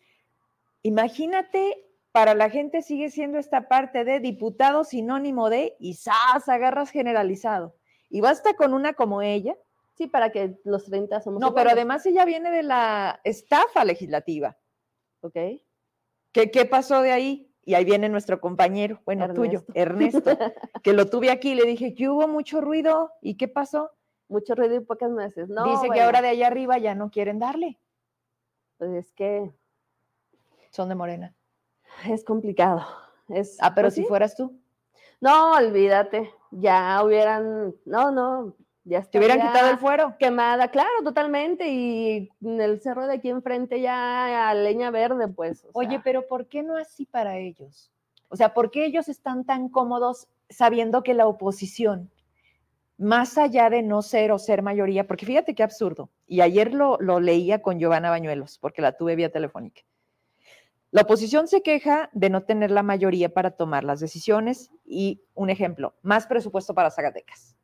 [0.84, 6.48] imagínate, para la gente sigue siendo esta parte de diputado sinónimo de y ¡zas!
[6.48, 7.76] agarras generalizado.
[8.10, 9.56] Y basta con una como ella.
[9.98, 14.58] Sí, para que los 30 somos No, pero además ella viene de la estafa legislativa.
[15.22, 15.36] ¿Ok?
[16.32, 17.47] ¿Qué, qué pasó de ahí?
[17.68, 20.22] Y ahí viene nuestro compañero, bueno, tuyo, Ernesto,
[20.84, 23.12] que lo tuve aquí y le dije que hubo mucho ruido.
[23.22, 23.92] ¿Y qué pasó?
[24.30, 25.50] Mucho ruido y pocas nueces.
[25.50, 27.78] No, Dice que ahora de allá arriba ya no quieren darle.
[28.78, 29.52] Pues es que
[30.70, 31.36] Son de Morena.
[32.08, 32.86] es complicado.
[33.28, 34.08] Es, Ah, pero pues si sí.
[34.08, 34.58] fueras tú,
[35.20, 36.32] No, olvídate.
[36.52, 37.76] Ya hubieran.
[37.84, 38.56] No, no.
[38.88, 40.16] Ya te hubieran quitado el fuero.
[40.18, 41.68] Quemada, claro, totalmente.
[41.68, 45.66] Y en el cerro de aquí enfrente ya a leña verde, pues.
[45.66, 47.92] o Oye, sea, pero ¿por qué no así para ellos?
[48.30, 52.10] O sea, ¿por qué ellos están tan cómodos sabiendo que la oposición,
[52.98, 56.98] más allá de no ser o ser mayoría, porque fíjate qué absurdo, y ayer lo,
[57.02, 59.82] lo leía con Giovanna Bañuelos, porque la tuve vía telefónica.
[60.92, 65.50] La oposición se queja de no tener la mayoría para tomar las decisiones y un
[65.50, 67.58] ejemplo, más presupuesto para Zacatecas.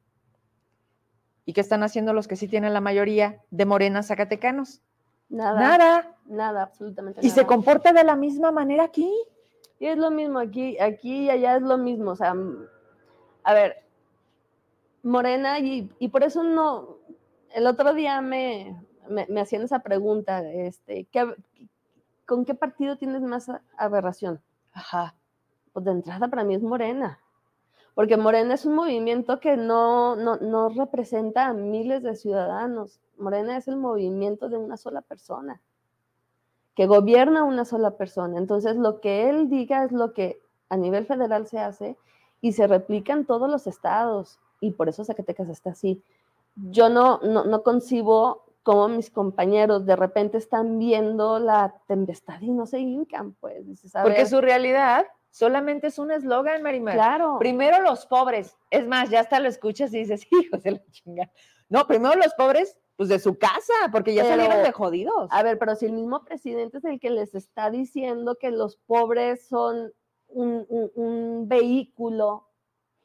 [1.46, 4.82] ¿Y qué están haciendo los que sí tienen la mayoría de Morena Zacatecanos?
[5.30, 6.16] Nada, Nada.
[6.26, 7.36] nada, absolutamente Y nada.
[7.42, 9.12] se comporta de la misma manera aquí.
[9.80, 12.12] Y es lo mismo aquí, aquí y allá es lo mismo.
[12.12, 12.34] O sea,
[13.44, 13.84] a ver,
[15.02, 16.98] Morena, y, y por eso no,
[17.54, 21.36] el otro día me, me, me hacían esa pregunta, este, ¿qué-
[22.26, 24.42] ¿con qué partido tienes más aberración?
[24.72, 25.16] Ajá.
[25.74, 27.20] Pues de entrada para mí es Morena,
[27.96, 33.00] porque Morena es un movimiento que no, no, no representa a miles de ciudadanos.
[33.18, 35.62] Morena es el movimiento de una sola persona,
[36.76, 38.38] que gobierna una sola persona.
[38.38, 41.98] Entonces, lo que él diga es lo que a nivel federal se hace
[42.41, 44.39] y se replica en todos los estados.
[44.60, 46.02] Y por eso Zacatecas está así.
[46.56, 52.52] Yo no, no, no concibo cómo mis compañeros de repente están viendo la tempestad y
[52.52, 53.68] no se hincan, pues.
[53.68, 56.94] Dices, Porque su realidad solamente es un eslogan, Marimar.
[56.94, 57.38] claro.
[57.40, 58.56] Primero los pobres.
[58.70, 61.32] Es más, ya hasta lo escuchas y dices, hijos de la chingada.
[61.70, 65.28] No, primero los pobres, pues de su casa, porque ya Pero- salieron de jodidos.
[65.32, 68.78] A ver, pero si el mismo presidente es el que les está diciendo que los
[68.78, 69.92] pobres son
[70.28, 72.48] un, un- un vehículo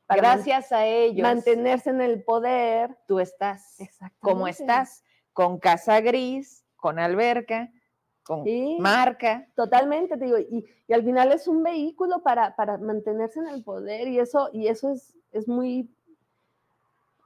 [0.07, 2.97] para Gracias a ellos, mantenerse en el poder.
[3.07, 3.76] tú estás
[4.20, 5.03] como estás,
[5.33, 7.70] con casa gris, con alberca,
[8.29, 8.76] con Sí.
[8.79, 9.49] marca.
[9.57, 13.64] Totalmente, te digo, y, y al final es un vehículo para, para mantenerse en el
[13.64, 15.89] poder y eso, y eso es, es muy,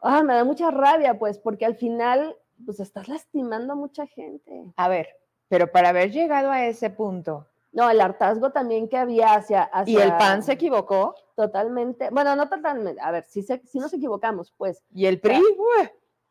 [0.00, 4.64] ah, me da mucha rabia, pues, porque al final, pues, estás lastimando a mucha gente.
[4.76, 5.08] A ver,
[5.48, 9.70] pero para haber llegado a ese punto, No, el hartazgo también que había hacia...
[9.86, 13.92] y el PAN se equivocó, Totalmente, bueno, no totalmente, a ver, si, se, si nos
[13.92, 15.40] equivocamos, pues, y el PRI,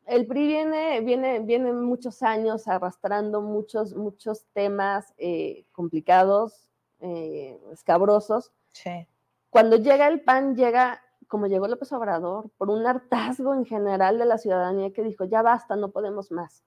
[0.05, 8.51] el PRI viene, viene, viene muchos años arrastrando muchos, muchos temas eh, complicados, eh, escabrosos.
[8.73, 9.07] Sí.
[9.49, 14.25] Cuando llega el PAN, llega como llegó López Obrador, por un hartazgo en general de
[14.25, 16.61] la ciudadanía que dijo, ya basta, no podemos más.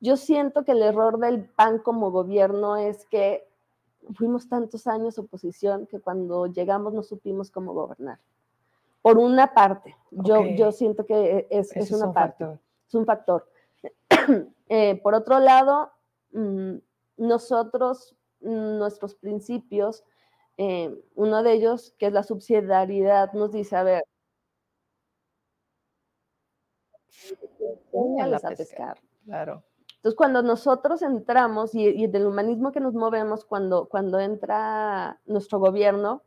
[0.00, 3.46] Yo siento que el error del PAN como gobierno es que
[4.14, 8.18] fuimos tantos años oposición que cuando llegamos no supimos cómo gobernar.
[9.02, 13.48] Por una parte, yo, yo siento que es, es una parte, es un factor.
[14.68, 15.92] Eh, por otro lado,
[16.32, 16.78] mm,
[17.18, 20.02] nosotros, nuestros principios,
[20.56, 24.02] eh, uno de ellos, que es la subsidiariedad, nos dice, a ver,
[28.34, 28.98] a pescar.
[29.24, 29.62] Claro.
[29.96, 35.60] Entonces, cuando nosotros entramos y, y, del humanismo que nos movemos, cuando, cuando entra nuestro
[35.60, 36.22] gobierno,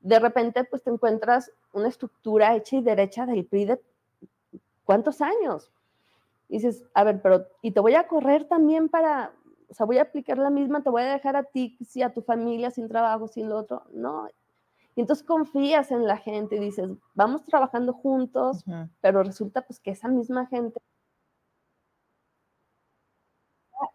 [0.00, 3.80] de repente pues te encuentras una estructura hecha y derecha del PRI de
[4.84, 5.70] cuántos años.
[6.50, 9.32] Y dices, a ver, pero, y te voy a correr también para,
[9.68, 12.12] o sea, voy a aplicar la misma, te voy a dejar a ti, sí, a
[12.12, 13.84] tu familia sin trabajo, sin lo otro.
[13.92, 14.28] No.
[14.96, 18.64] Y entonces confías en la gente y dices, vamos trabajando juntos,
[19.00, 20.80] pero resulta pues que esa misma gente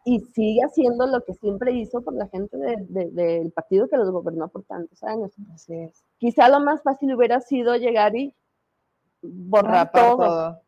[0.06, 4.47] y sigue haciendo lo que siempre hizo por la gente del partido que los gobernó
[4.47, 5.34] por tantos años.
[5.53, 6.03] Así es.
[6.18, 8.34] Quizá lo más fácil hubiera sido llegar y
[9.22, 10.62] borrar todo.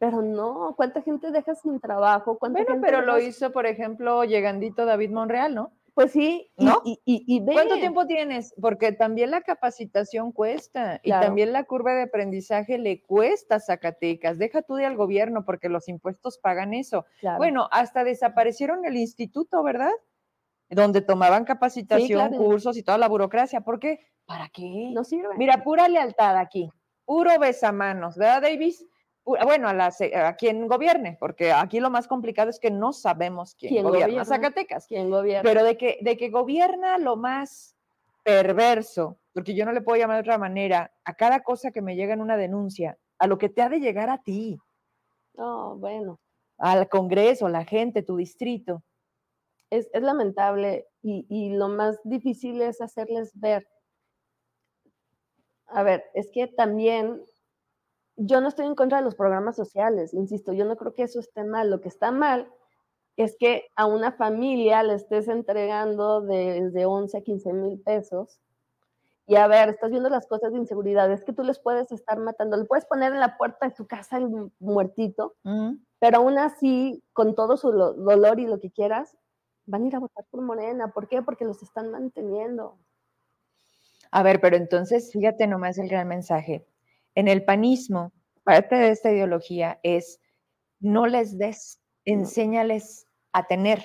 [0.00, 2.38] Pero no, ¿cuánta gente deja sin trabajo?
[2.40, 5.72] bueno, pero lo hizo, por ejemplo, llegandito David Monreal, ¿no?
[5.92, 6.80] Pues sí, ¿no?
[6.84, 8.54] Y, ¿Cuánto tiempo tienes?
[8.58, 14.38] Porque también la capacitación cuesta y también la curva de aprendizaje le cuesta a Zacatecas.
[14.38, 17.04] Deja tú de al gobierno porque los impuestos pagan eso.
[17.36, 19.92] Bueno, hasta desaparecieron el instituto, ¿verdad?
[20.70, 23.60] Donde tomaban capacitación, cursos y toda la burocracia.
[23.60, 24.00] ¿Por qué?
[24.24, 24.92] ¿Para qué?
[24.94, 25.36] No sirve.
[25.36, 26.70] Mira, pura lealtad aquí,
[27.04, 28.86] puro besamanos, ¿verdad, Davis?
[29.24, 29.90] Bueno, a,
[30.28, 34.86] a, quien gobierne, porque aquí lo más complicado es que no sabemos quién, gobierna, Zacatecas.
[34.86, 35.42] ¿Quién gobierna?
[35.48, 37.76] Pero de que, de que gobierna lo más
[38.24, 41.96] perverso, porque yo no le puedo llamar de otra manera, a cada cosa que me
[41.96, 44.58] llega en una denuncia, a lo que te ha de llegar a ti.
[45.36, 46.18] Oh, bueno.
[46.58, 48.82] Al Congreso, la gente, tu distrito.
[49.70, 53.68] Es, es lamentable y, y lo más difícil es hacerles ver.
[55.66, 57.22] A ver, es que también
[58.22, 61.20] yo no estoy en contra de los programas sociales, insisto, yo no creo que eso
[61.20, 61.70] esté mal.
[61.70, 62.48] Lo que está mal
[63.16, 68.38] es que a una familia le estés entregando desde 11 a 15 mil pesos.
[69.26, 72.18] Y a ver, estás viendo las cosas de inseguridad, es que tú les puedes estar
[72.18, 75.36] matando, le puedes poner en la puerta de tu casa el muertito,
[76.00, 79.16] pero aún así, con todo su dolor y lo que quieras,
[79.66, 80.92] van a ir a votar por Morena.
[80.92, 81.22] ¿Por qué?
[81.22, 82.76] Porque los están manteniendo.
[84.10, 86.66] A ver, pero entonces, fíjate nomás el gran mensaje
[87.14, 88.12] en el panismo,
[88.44, 90.20] parte de esta ideología es
[90.80, 93.82] no les des, enséñales a tener,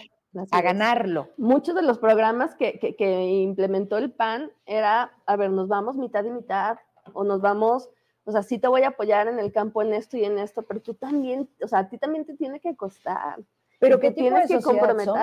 [0.51, 1.30] a ganarlo.
[1.38, 6.23] Muchos de los programas que, que, implementó el PAN era, a ver, nos vamos mitad
[6.23, 6.78] y mitad,
[7.13, 7.89] o nos vamos,
[8.23, 10.63] o sea, sí te voy a apoyar en el campo en esto y en esto,
[10.63, 13.39] pero tú también, o sea, a ti también te tiene que costar.
[13.80, 15.13] Pero ¿qué tienes que comprometer?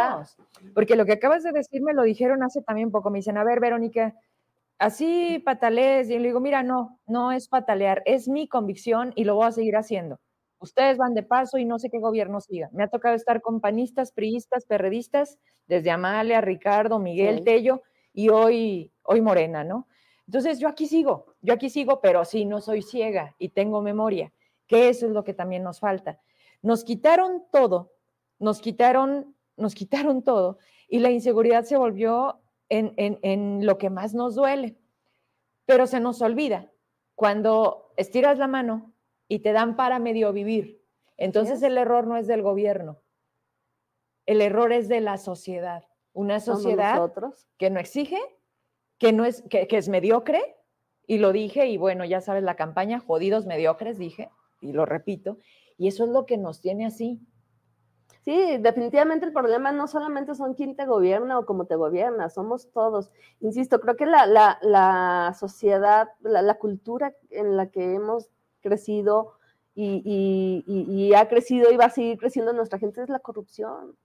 [0.75, 3.11] Porque lo que acabas de decir me lo dijeron hace también poco.
[3.11, 4.15] Me dicen, a ver, Verónica,
[4.83, 6.11] así patalees.
[6.11, 9.53] Y le digo, mira, no, no es patalear, es mi convicción y lo voy a
[9.53, 10.21] seguir haciendo.
[10.59, 12.69] Ustedes van de paso y no sé qué gobierno siga.
[12.73, 18.93] Me ha tocado estar con panistas, priistas, perredistas, desde Amalia, Ricardo, Miguel, Tello y hoy,
[19.03, 19.89] hoy Morena, ¿no?
[20.27, 24.33] Entonces yo aquí sigo, yo aquí sigo, pero sí, no soy ciega y tengo memoria,
[24.67, 26.21] que eso es lo que también nos falta.
[26.63, 27.93] Nos quitaron todo,
[28.39, 30.59] nos quitaron, nos quitaron todo
[30.89, 32.42] y la inseguridad se volvió
[32.73, 34.79] en, lo que más nos duele.
[35.67, 36.73] Pero se nos olvida
[37.15, 38.93] cuando estiras la mano
[39.29, 40.83] y te dan para medio vivir.
[41.17, 43.01] Entonces el error no es del gobierno,
[44.27, 45.85] el error es de la sociedad.
[46.15, 47.11] Una sociedad
[47.57, 48.19] que no exige,
[48.99, 50.57] que, no es, que, que es mediocre,
[51.07, 55.39] y lo dije, y bueno, ya sabes la campaña, jodidos mediocres, dije, y lo repito,
[55.79, 57.21] y eso es lo que nos tiene así,
[58.25, 62.71] Sí, definitivamente el problema no solamente son quién te gobierna o cómo te gobierna, somos
[62.71, 63.11] todos.
[63.41, 69.33] Insisto, creo que la, la, la sociedad, la, cultura en la que hemos crecido
[69.75, 73.97] y, y, y, ha crecido y va a seguir creciendo nuestra gente es la corrupción.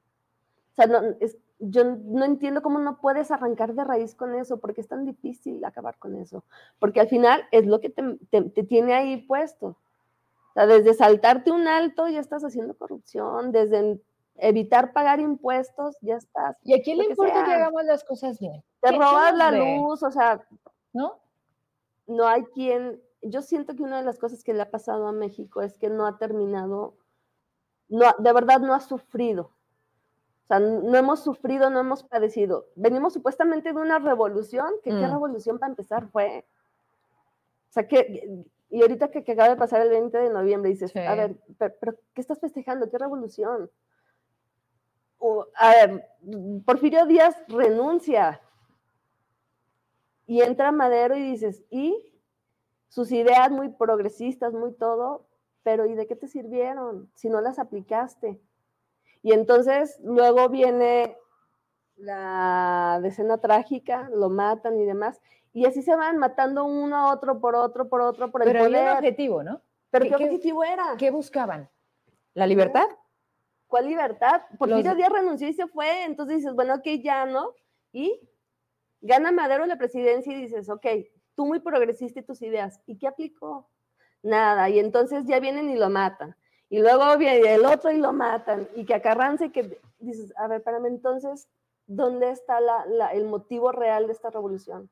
[0.72, 4.58] O sea, no, es, yo no entiendo cómo no puedes arrancar de raíz con eso,
[4.60, 6.44] porque es tan difícil acabar con eso,
[6.80, 9.68] porque al final es lo que te, te, te tiene ahí puesto.
[9.68, 14.00] O sea, desde saltarte un alto ya estás haciendo corrupción, desde
[14.38, 16.58] evitar pagar impuestos, ya estás.
[16.64, 18.64] ¿Y a quién le importa que hagamos las cosas bien?
[18.82, 20.46] Te robas la luz, o sea,
[20.94, 21.20] ¿no?
[22.08, 25.12] No hay quien, yo siento que una de las cosas que le ha pasado a
[25.12, 26.96] México es que no ha terminado
[27.90, 29.44] no, de verdad no ha sufrido.
[30.44, 32.68] O sea, no hemos sufrido, no hemos padecido.
[32.76, 35.12] Venimos supuestamente de una revolución, que qué Mm.
[35.12, 36.46] revolución para empezar fue.
[37.70, 40.92] O sea, que, y ahorita que, que acaba de pasar el 20 de noviembre, dices,
[40.92, 41.00] Sí.
[41.00, 42.90] a ver, pero, pero, ¿qué estás festejando?
[42.90, 43.70] ¿Qué revolución?
[46.66, 48.42] Porfirio Díaz renuncia
[50.26, 52.04] y entra Madero y dices, ¿y?
[52.90, 55.26] Sus ideas muy progresistas, muy todo,
[55.64, 58.40] pero ¿y de qué te sirvieron si no las aplicaste?
[59.24, 61.18] Y entonces luego viene
[61.96, 65.20] la decena trágica, lo matan y demás,
[65.54, 68.66] y así se van matando uno a otro por otro, por otro, por el Pero
[68.66, 68.98] había un poder.
[68.98, 69.62] objetivo, ¿no?
[69.90, 70.96] ¿Pero ¿qué- qué, qué- objetivo era?
[70.98, 71.70] ¿Qué buscaban?
[72.34, 72.86] ¿La libertad?
[73.68, 74.42] ¿Cuál libertad?
[74.58, 77.52] Porfirio Los- Díaz renunció y se fue, entonces dices, bueno, ok, ya, ¿no?
[77.92, 78.20] Y
[79.02, 80.86] gana Madero la presidencia y dices, ok,
[81.36, 83.70] tú muy progresista y tus ideas, ¿y qué aplicó?
[84.24, 86.36] Nada, y entonces ya vienen y lo matan.
[86.70, 90.34] Y luego viene el otro y lo matan, y que a Carranza y que dices,
[90.38, 91.48] a ver, espérame, entonces,
[91.86, 94.90] ¿dónde está la- la- el motivo real de esta revolución?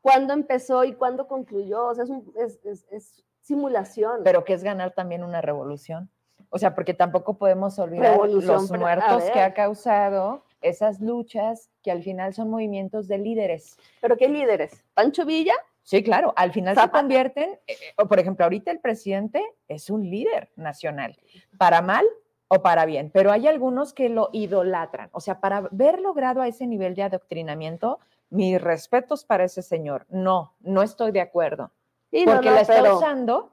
[0.00, 1.86] ¿Cuándo empezó y cuándo concluyó?
[1.86, 4.20] O sea, es, un- es- es- es simulación.
[4.24, 6.10] Pero que es ganar también una revolución.
[6.50, 11.90] O sea, porque tampoco podemos olvidar Revolución, los muertos que ha causado esas luchas que
[11.90, 13.78] al final son movimientos de líderes.
[14.00, 14.84] ¿Pero qué líderes?
[14.94, 15.54] ¿Pancho Villa?
[15.82, 19.88] Sí, claro, al final se convierten, eh, eh, o por ejemplo, ahorita el presidente es
[19.88, 21.16] un líder nacional,
[21.58, 22.04] para mal
[22.48, 25.10] o para bien, pero hay algunos que lo idolatran.
[25.12, 30.06] O sea, para haber logrado a ese nivel de adoctrinamiento, mis respetos para ese señor.
[30.08, 31.70] No, no estoy de acuerdo.
[32.10, 33.52] Sí, no, porque no, la está pero- usando.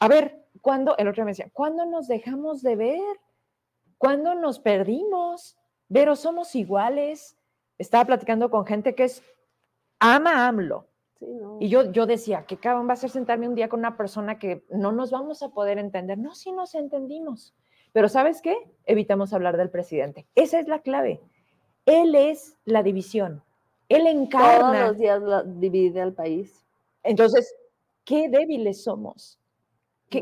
[0.00, 0.96] A ver, ¿cuándo?
[0.96, 3.20] El otro día me decía, ¿cuándo nos dejamos de ver?
[3.98, 5.58] ¿Cuándo nos perdimos?
[5.92, 7.36] Pero somos iguales.
[7.76, 9.22] Estaba platicando con gente que es
[10.00, 10.86] ama AMLO.
[11.18, 11.58] Sí, no.
[11.60, 14.38] Y yo, yo decía, ¿qué cabrón va a ser sentarme un día con una persona
[14.38, 16.16] que no nos vamos a poder entender?
[16.16, 17.54] No, sí nos entendimos.
[17.92, 18.56] Pero ¿sabes qué?
[18.86, 20.26] Evitamos hablar del presidente.
[20.34, 21.20] Esa es la clave.
[21.84, 23.42] Él es la división.
[23.90, 24.88] Él Todos encarna.
[24.88, 25.22] los días
[25.60, 26.64] divide al país.
[27.02, 27.54] Entonces,
[28.04, 29.38] qué débiles somos.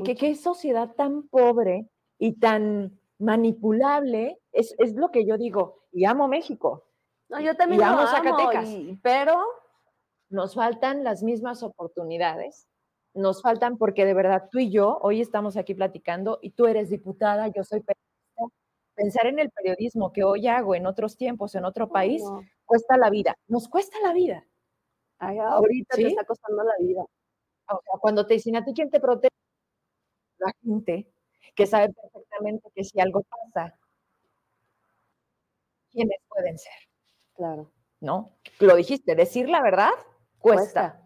[0.00, 1.88] ¿Qué, qué, sociedad tan pobre
[2.18, 4.38] y tan manipulable?
[4.52, 5.84] Es, es lo que yo digo.
[5.92, 6.86] Y amo México.
[7.28, 8.68] No, yo también Y lo amo Zacatecas.
[8.68, 9.42] y- pero
[10.28, 12.66] nos faltan las mismas oportunidades,
[13.14, 16.88] nos faltan porque de verdad tú y yo hoy estamos aquí platicando y tú eres
[16.88, 18.56] diputada, yo soy periodista.
[18.94, 22.96] Pensar en el periodismo que hoy hago en otros tiempos, en otro país, no, cuesta
[22.96, 23.34] la vida.
[23.48, 24.46] Nos cuesta la vida.
[25.18, 26.02] ay, ahorita ¿Sí?
[26.02, 27.02] te está costando la vida.
[27.02, 29.32] O sea, cuando te dicen a ti quién te protege,
[30.44, 31.12] la gente
[31.54, 33.78] que sabe perfectamente que si algo pasa,
[35.90, 36.72] ¿quiénes pueden ser?
[37.34, 37.70] Claro.
[38.00, 38.32] ¿No?
[38.60, 39.90] Lo dijiste, decir la verdad
[40.38, 41.00] cuesta.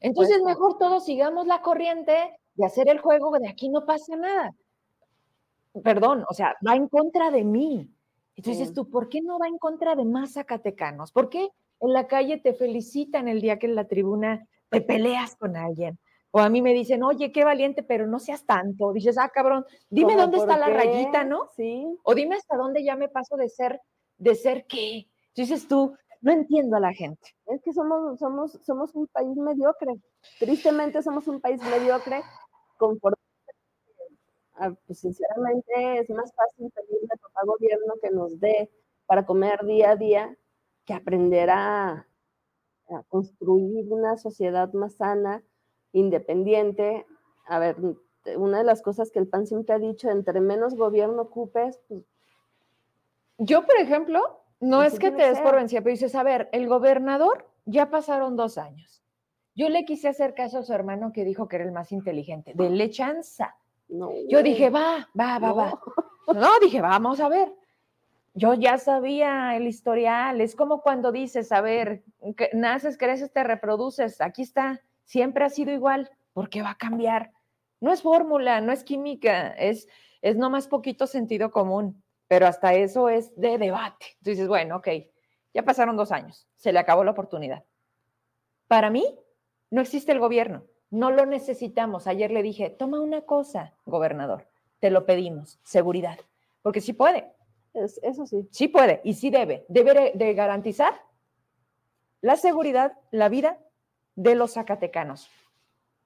[0.00, 0.48] Entonces, Cuesta.
[0.48, 2.12] mejor todos sigamos la corriente
[2.54, 4.52] de hacer el juego de aquí no pasa nada.
[5.84, 7.88] Perdón, o sea, va en contra de mí.
[8.36, 8.74] Entonces Sí.
[8.74, 11.12] tú, ¿por qué no va en contra de más zacatecanos?
[11.12, 11.48] ¿Por qué
[11.80, 15.98] en la calle te felicitan el día que en la tribuna te peleas con alguien?
[16.32, 18.92] O a mí me dicen, oye, qué valiente, pero no seas tanto.
[18.92, 21.48] Dices, ah, cabrón, dime ¿Cómo dónde está la rayita, ¿no?
[21.56, 21.84] Sí.
[22.04, 23.80] O dime hasta dónde ya me paso de ser,
[24.16, 25.08] de ser qué.
[25.34, 27.34] Dices tú, no entiendo a la gente.
[27.46, 29.94] Es que somos, somos, somos un país mediocre.
[30.38, 32.22] Tristemente somos un país mediocre.
[34.54, 38.70] Ah, pues sinceramente es más fácil pedirle a papá gobierno que nos dé
[39.06, 40.36] para comer día a día
[40.84, 42.06] que aprender a,
[42.88, 45.42] a construir una sociedad más sana,
[45.92, 47.06] independiente.
[47.46, 47.76] A ver,
[48.36, 52.04] una de las cosas que el PAN siempre ha dicho, entre menos gobierno ocupes, pues
[53.38, 56.68] Yo, por ejemplo, no es que te des por vencida, pero dices, a ver, el
[56.68, 59.02] gobernador ya pasaron dos años.
[59.54, 62.52] Yo le quise hacer caso a su hermano que dijo que era el más inteligente.
[62.54, 63.56] Dele chanza.
[63.88, 64.10] no.
[64.28, 65.56] Yo dije, va, va, va, no.
[65.56, 65.80] va.
[66.34, 67.52] No, dije, vamos a ver.
[68.34, 70.40] Yo ya sabía el historial.
[70.40, 72.04] Es como cuando dices, a ver,
[72.36, 74.20] que naces, creces, te reproduces.
[74.20, 74.80] Aquí está.
[75.10, 76.08] Siempre ha sido igual.
[76.32, 77.32] ¿Por qué va a cambiar?
[77.80, 79.88] No es fórmula, no es química, es,
[80.22, 82.00] es nomás poquito sentido común.
[82.28, 84.06] Pero hasta eso es de debate.
[84.18, 84.88] Entonces dices, bueno, ok,
[85.52, 86.46] ya pasaron dos años.
[86.54, 87.64] Se le acabó la oportunidad.
[88.68, 89.04] Para mí,
[89.70, 90.62] no existe el gobierno.
[90.90, 92.06] No lo necesitamos.
[92.06, 94.46] Ayer le dije, toma una cosa, gobernador.
[94.78, 96.20] Te lo pedimos, seguridad.
[96.62, 97.32] Porque sí puede,
[97.74, 98.46] Es- eso sí.
[98.52, 99.64] sí puede y sí debe.
[99.68, 100.92] Debe de garantizar
[102.20, 103.58] la seguridad, la vida
[104.16, 105.30] de los zacatecanos.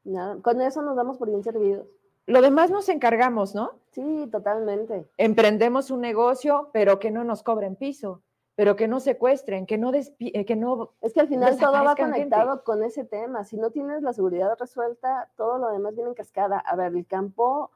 [0.05, 1.87] Nada, con eso nos damos por bien servidos.
[2.27, 3.73] Lo demás nos encargamos, ¿no?
[3.93, 5.07] Sí, totalmente.
[5.19, 8.23] Emprendemos un negocio, pero que no nos cobren piso,
[8.55, 11.95] pero que no secuestren, que no, eh, que no Es que al final todo va
[11.95, 13.45] conectado con ese tema.
[13.45, 16.59] Si no tienes la seguridad resuelta, todo lo demás viene en cascada.
[16.59, 17.71] A ver, el campo,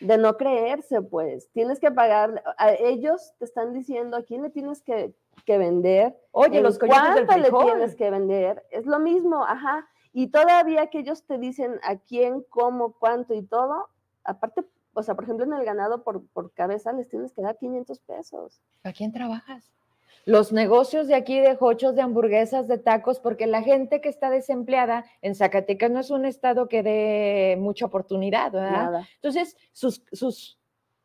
[0.00, 1.48] de no creerse, pues.
[1.50, 5.12] Tienes que pagar, a ellos te están diciendo a quién le tienes que,
[5.44, 6.16] que vender.
[6.32, 8.64] Oye, los coyotes del ¿Cuánto le tienes que vender?
[8.70, 9.88] Es lo mismo, ajá.
[10.12, 13.88] Y todavía que ellos te dicen a quién, cómo, cuánto y todo,
[14.24, 14.64] aparte,
[14.94, 18.00] o sea, por ejemplo, en el ganado por, por cabeza les tienes que dar 500
[18.00, 18.60] pesos.
[18.84, 19.72] ¿A quién trabajas?
[20.24, 24.28] Los negocios de aquí de hochos, de hamburguesas, de tacos, porque la gente que está
[24.28, 28.70] desempleada en Zacatecas no es un estado que dé mucha oportunidad, ¿verdad?
[28.70, 29.08] Nada.
[29.14, 30.58] Entonces, sus, sus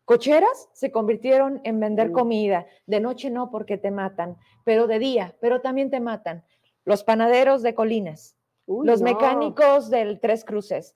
[0.06, 2.14] cocheras se convirtieron en vender Mm.
[2.14, 2.66] comida.
[2.86, 6.43] De noche no, porque te matan, pero de día, pero también te matan.
[6.86, 8.36] Los panaderos de colinas,
[8.66, 9.06] Uy, los no.
[9.06, 10.95] mecánicos del Tres Cruces.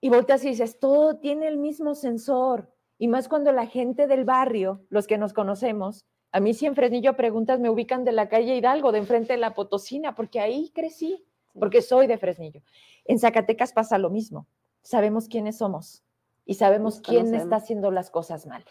[0.00, 2.72] Y volteas y dices, todo tiene el mismo sensor.
[2.98, 6.74] Y más cuando la gente del barrio, los que nos conocemos, a mí si en
[6.76, 10.70] Fresnillo preguntas, me ubican de la calle Hidalgo, de enfrente de la Potosina, porque ahí
[10.74, 11.24] crecí,
[11.58, 12.62] porque soy de Fresnillo.
[13.06, 14.46] En Zacatecas pasa lo mismo.
[14.82, 16.04] Sabemos quiénes somos
[16.48, 17.42] y sabemos Nos quién conocemos.
[17.44, 18.64] está haciendo las cosas mal.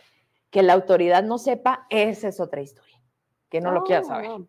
[0.49, 2.99] Que la autoridad no sepa, esa es otra historia.
[3.49, 4.29] Que no, lo quiera saber.
[4.29, 4.47] no.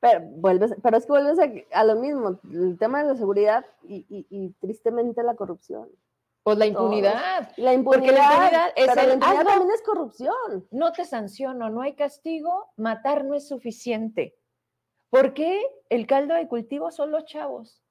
[0.00, 3.64] Pero, vuelves, pero es que vuelves a, a lo mismo, el tema de la seguridad
[3.84, 5.88] y, y- y tristemente la corrupción.
[6.42, 6.82] Pues la Todos.
[6.84, 7.52] impunidad.
[7.56, 10.66] La impunidad, Porque la impunidad es pero el la impunidad también es corrupción.
[10.70, 14.36] no te sanciono, no hay castigo, matar no es suficiente.
[15.10, 17.82] ¿Por qué el caldo de cultivo son los chavos?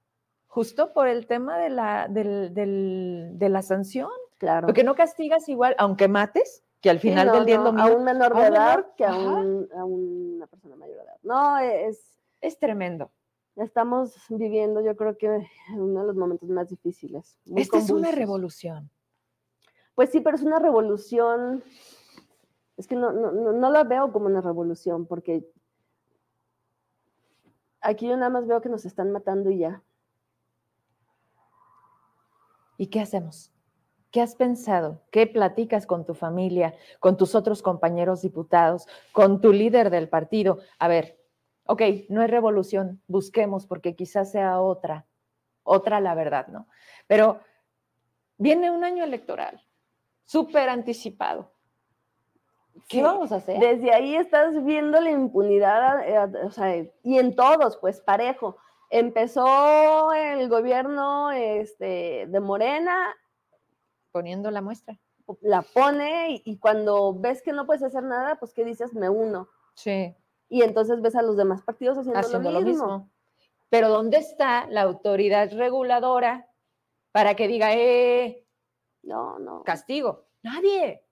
[0.47, 4.09] Justo por el tema de la, del- del- de la sanción.
[4.37, 4.67] Claro.
[4.67, 7.71] Porque no castigas igual, aunque mates, que al Sí, final no, del día es no,
[7.71, 9.19] lo a un menor de edad menor, que a, ajá.
[9.19, 11.17] un- a una persona mayor de edad.
[11.23, 13.11] No, es, Es tremendo.
[13.55, 17.37] estamos viviendo, yo creo que uno de los momentos más difíciles.
[17.55, 18.89] Esta es una revolución.
[19.95, 21.63] Pues sí, pero es una revolución.
[22.77, 25.43] Es que no, no, no, no la veo como una revolución, porque
[27.81, 29.81] aquí yo nada más veo que nos están matando y ya.
[32.77, 33.51] ¿Y qué hacemos?
[34.11, 35.01] ¿Qué has pensado?
[35.11, 40.59] ¿Qué platicas con tu familia, con tus otros compañeros diputados, con tu líder del partido?
[40.79, 41.19] A ver,
[41.65, 45.05] ok, no es revolución, busquemos porque quizás sea otra,
[45.63, 46.67] otra la verdad, ¿no?
[47.07, 47.41] Pero
[48.37, 49.61] viene un año electoral,
[50.23, 51.51] súper anticipado.
[52.87, 53.59] ¿Qué Sí, vamos a hacer?
[53.59, 58.57] Desde ahí estás viendo la impunidad, eh, o sea, y en todos, pues parejo.
[58.89, 63.13] Empezó el gobierno este, de Morena,
[64.11, 64.97] Poniendo la muestra.
[65.41, 68.93] la pone y, y cuando ves que no puedes hacer nada, pues ¿qué dices?
[68.93, 69.49] Me uno.
[69.75, 70.15] Sí,
[70.49, 72.85] Y entonces ves a los demás partidos haciendo, haciendo lo, lo mismo.
[72.85, 73.11] mismo.
[73.69, 76.49] Pero ¿dónde está la autoridad reguladora
[77.11, 78.45] para que diga, eh,
[79.03, 79.63] No, no.
[79.63, 80.25] castigo?
[80.41, 81.03] Nadie.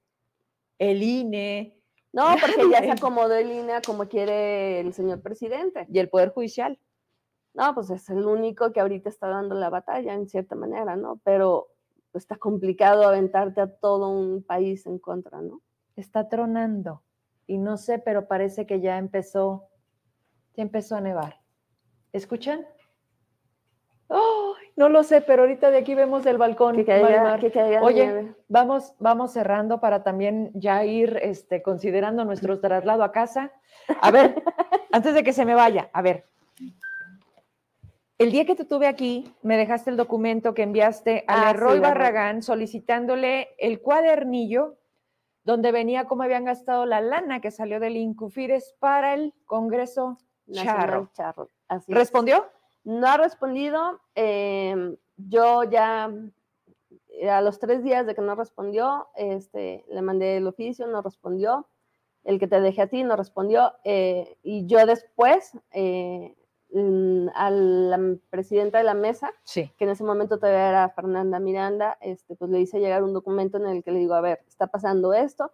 [0.79, 1.77] El INE
[2.13, 5.85] No, porque ya se acomodó en línea como quiere el señor presidente.
[5.91, 6.79] y el Poder Judicial.
[7.55, 11.21] No, pues es el único que ahorita está dando la batalla en cierta manera, ¿no?
[11.23, 11.69] Pero
[12.13, 15.61] está complicado aventarte a todo un país en contra, ¿no?
[15.95, 17.01] Está tronando.
[17.47, 19.69] Y no sé, pero parece que ya empezó,
[20.53, 21.39] ya empezó a nevar.
[22.11, 22.65] ¿Escuchan?
[24.09, 24.65] ¡Ay!
[24.75, 26.75] no lo sé, pero ahorita de aquí vemos el balcón.
[26.75, 28.35] Que caiga, que caiga Oye, nieve.
[28.49, 33.53] Vamos, vamos cerrando para también ya ir este, considerando nuestro traslado a casa.
[34.01, 34.43] A ver,
[34.91, 36.25] antes de que se me vaya, a ver.
[38.17, 41.53] El día que te tuve aquí, me dejaste el documento que enviaste a Ah, sí,
[41.57, 44.77] Leroy la- Barragán solicitándole el cuadernillo
[45.43, 50.75] donde venía cómo habían gastado la lana que salió del Incufides para el Congreso Nacional
[50.87, 51.09] Charro.
[51.13, 51.49] Charro.
[51.67, 51.93] Así.
[51.93, 52.45] ¿Respondió?
[52.83, 53.99] No ha respondido.
[54.15, 56.11] eh, yo ya
[57.09, 61.01] eh, a los tres días de que no respondió, este, le mandé el oficio, no
[61.01, 61.67] respondió.
[62.23, 63.73] El que te dejé a ti no respondió.
[63.83, 66.35] eh, y yo después eh,
[67.35, 67.99] a la
[68.29, 69.71] presidenta de la mesa, Sí.
[69.77, 73.57] que en ese momento todavía era Fernanda Miranda, este, pues le hice llegar un documento
[73.57, 75.51] en el que le digo, a ver, está pasando esto.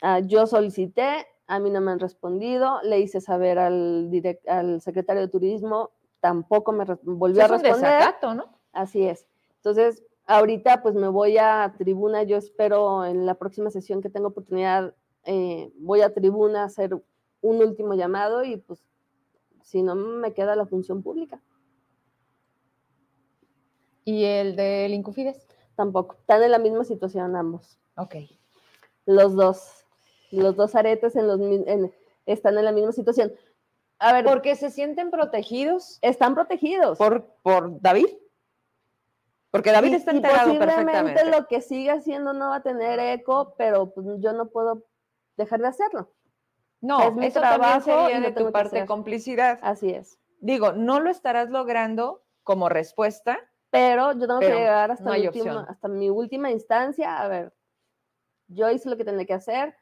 [0.00, 4.80] Ah, yo solicité, a mí no me han respondido, le hice saber al, direc- al
[4.80, 5.90] secretario de Turismo,
[6.20, 7.90] tampoco me volvió Es a un responder.
[7.92, 8.44] desacato, ¿no?
[8.72, 9.26] Así es.
[9.56, 14.28] Entonces, ahorita pues me voy a tribuna, yo espero en la próxima sesión que tenga
[14.28, 16.94] oportunidad, eh, voy a tribuna a hacer
[17.42, 18.82] un último llamado y pues
[19.62, 21.40] si no me queda la función pública,
[24.04, 25.46] ¿Y el del Incufides?
[25.76, 26.16] tampoco.
[26.18, 28.16] Están en la misma situación ambos, Ok.
[29.06, 29.84] los dos.
[30.30, 31.92] Los dos aretes en los, mi- en-
[32.26, 33.32] están en la misma situación.
[33.98, 36.98] A ver, Porque se sienten protegidos están protegidos.
[36.98, 38.06] por, por David.
[39.50, 41.38] Porque David Y- está y enterado posiblemente perfectamente.
[41.38, 44.82] lo que siga haciendo no va a tener eco, pero pues, yo no puedo
[45.36, 46.08] dejar de hacerlo.
[46.82, 49.58] No, es mi eso trabajo también y sería lo de tu parte complicidad.
[49.62, 50.18] Así es.
[50.40, 53.38] Digo, no lo estarás logrando como respuesta,
[53.70, 57.18] pero yo tengo Pero que llegar hasta, no mi última- hasta mi última instancia.
[57.22, 57.54] A ver,
[58.48, 59.74] yo hice lo que tenía que hacer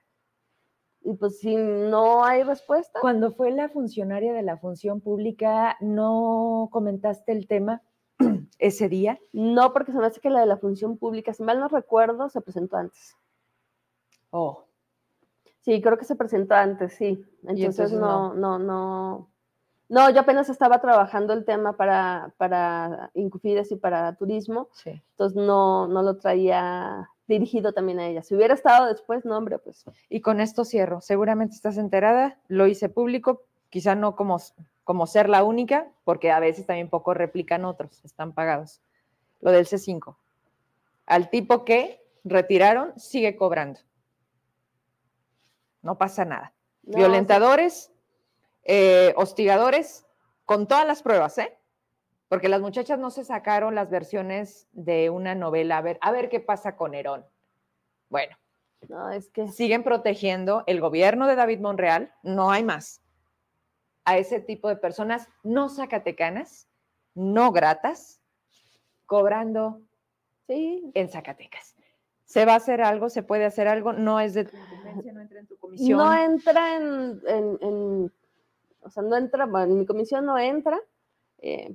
[1.03, 6.68] y pues si no hay respuesta, Cuando fue la funcionaria de la función pública, ¿no
[6.70, 7.80] comentaste el tema
[8.59, 9.18] ese día?
[9.32, 12.28] no porque se me hace que la de la función pública, si mal no recuerdo,
[12.28, 13.16] se presentó antes.
[14.30, 14.66] Oh,
[15.61, 17.24] Sí, creo que se presentó antes, sí.
[17.42, 19.28] Entonces, entonces no, no, no.
[19.88, 25.02] No, yo apenas estaba trabajando el tema para, para Incufides y para turismo, sí.
[25.11, 28.22] entonces no, no lo traía dirigido también a ella.
[28.22, 31.00] Si hubiera estado después, no, hombre, pues Y con esto cierro.
[31.00, 34.38] Seguramente estás enterada, lo hice público, quizá no como,
[34.84, 38.80] como ser la única, porque a veces también poco replican otros, están pagados.
[39.40, 40.14] Lo del C5.
[41.06, 43.80] Al tipo que retiraron, sigue cobrando.
[45.82, 46.52] No pasa nada.
[46.82, 47.92] no, Violentadores,
[48.64, 50.06] eh, hostigadores,
[50.44, 51.56] con todas las pruebas, ¿eh?
[52.28, 55.78] Porque las muchachas no se sacaron las versiones de una novela.
[55.78, 57.26] A ver, a ver qué pasa con Herón.
[58.08, 58.36] Bueno,
[58.88, 63.02] No, es que siguen protegiendo el gobierno de David Monreal, no hay más,
[64.04, 66.68] a ese tipo de personas no zacatecanas,
[67.14, 68.20] no gratas,
[69.06, 69.82] cobrando
[70.46, 71.76] sí, en Zacatecas.
[72.30, 73.08] ¿Se va a hacer algo?
[73.10, 73.92] ¿Se puede hacer algo?
[73.92, 75.98] No es de tu incumbencia, no entra en tu comisión.
[75.98, 78.12] no entra en, en- en-
[78.82, 80.78] o sea, no entra, bueno, en mi comisión no entra.
[81.38, 81.74] eh,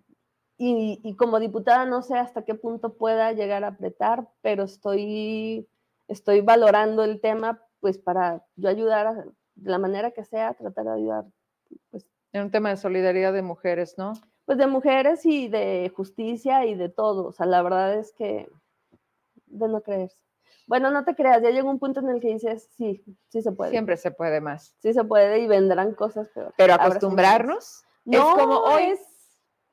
[0.57, 5.67] y, y como diputada no sé hasta qué punto pueda llegar a apretar, pero estoy,
[6.07, 9.25] estoy valorando el tema pues para yo ayudar a-
[9.55, 11.25] de la manera que sea, tratar de ayudar
[11.91, 14.13] pues, En un tema de solidaridad de mujeres, ¿no?
[14.45, 17.25] pues de mujeres y de justicia y de todo.
[17.27, 18.47] O sea, la verdad es que
[19.47, 20.15] de no creerse.
[20.67, 23.51] Bueno, no te creas, ya llegó un punto en el que dices, sí, sí se
[23.51, 23.71] puede.
[23.71, 24.75] Siempre se puede más.
[24.79, 26.53] Sí se puede y vendrán cosas peores.
[26.57, 28.99] Pero acostumbrarnos es No, como hoy, es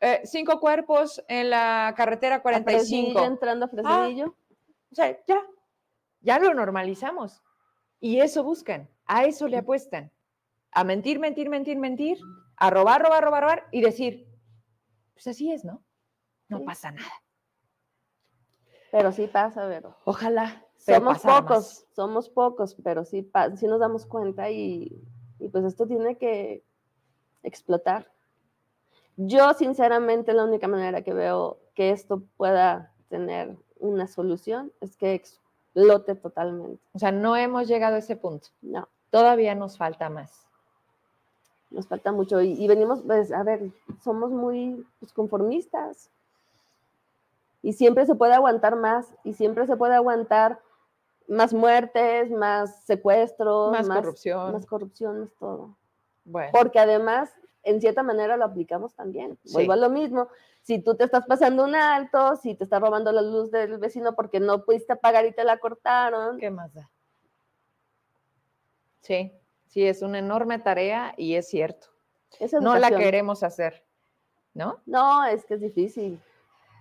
[0.00, 2.78] eh, cinco cuerpos en la carretera a 45.
[2.78, 4.36] Fresnillo, entrando a Fresnillo.
[4.90, 5.40] O sea, ya,
[6.20, 7.42] ya lo normalizamos.
[7.98, 10.10] Y eso buscan, a eso le apuestan.
[10.72, 12.18] A mentir, mentir, mentir, mentir,
[12.56, 14.28] a robar, robar, robar, robar y decir,
[15.14, 15.82] pues así es, ¿no?
[16.48, 16.64] No Sí.
[16.64, 17.12] pasa nada.
[18.90, 19.96] Pero sí pasa, Vero.
[20.04, 20.66] Ojalá.
[20.84, 21.86] Pero Somos pocos, más.
[21.94, 25.00] somos pocos, pero sí, sí nos damos cuenta y,
[25.38, 26.64] y pues esto tiene que
[27.42, 28.10] explotar.
[29.16, 35.14] Yo, sinceramente, la única manera que veo que esto pueda tener una solución es que
[35.14, 36.82] explote totalmente.
[36.94, 38.48] O sea, no hemos llegado a ese punto.
[38.62, 40.46] No, Todavía nos falta más.
[41.70, 42.40] nos falta mucho.
[42.40, 43.70] Y, y venimos, pues, a ver,
[44.02, 46.10] somos muy pues, conformistas.
[47.62, 50.60] Y siempre se puede aguantar más, y siempre se puede aguantar
[51.28, 54.52] más muertes, más secuestros, Más más, corrupción.
[54.52, 55.76] más corrupción, más todo.
[56.24, 57.30] Bueno, Porque además,
[57.62, 59.38] en cierta manera lo aplicamos también.
[59.44, 59.54] Sí.
[59.54, 60.28] Vuelvo a lo mismo.
[60.62, 64.14] Si tú te estás pasando un alto, si te está robando la luz del vecino
[64.14, 66.88] porque no pudiste pagar y te la cortaron, ¿qué más da?
[69.00, 69.32] Sí,
[69.66, 71.88] sí, es una enorme tarea y es cierto.
[72.38, 73.84] es No la queremos hacer,
[74.54, 74.80] ¿no?
[74.86, 76.20] No, es que es difícil.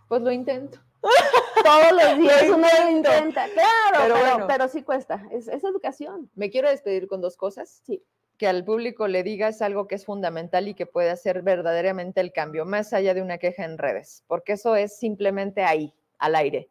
[0.07, 0.77] Pues lo intento.
[1.64, 3.45] Todos los días uno lo intenta.
[3.49, 4.47] Claro, Pero pero, bueno.
[4.47, 5.24] pero sí cuesta.
[5.32, 6.30] Es, es educación.
[6.36, 7.82] Me quiero despedir con dos cosas.
[7.86, 8.03] Sí.
[8.38, 12.32] Que al público le digas algo que es fundamental y que puede hacer verdaderamente el
[12.34, 16.70] cambio, más allá de una queja en redes, porque eso es simplemente ahí, al aire.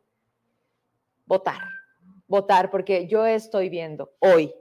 [1.26, 1.60] Votar.
[2.26, 4.52] Votar, porque yo estoy viendo hoy,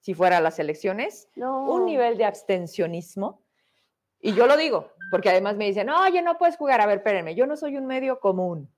[0.00, 1.64] si fuera las elecciones, No.
[1.72, 3.40] un nivel de abstencionismo.
[4.20, 6.80] Y yo lo digo, porque además me dicen, oye, no puedes jugar.
[6.80, 8.68] A ver, espérenme, yo no soy un medio común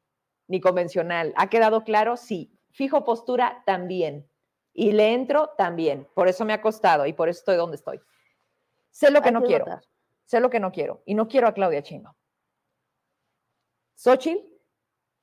[0.51, 1.33] ni convencional.
[1.37, 2.17] ¿Ha quedado claro?
[2.17, 2.53] Sí.
[2.73, 4.29] Fijo postura también.
[4.73, 6.09] Y le entro también.
[6.15, 8.01] Por eso me ha costado y por eso estoy donde estoy.
[8.91, 9.65] Sé lo que Hay no que quiero.
[9.65, 9.85] votar.
[10.25, 11.03] Sé lo que no quiero.
[11.07, 12.17] Y no quiero a Claudia Chimba.
[13.95, 14.45] Xochitl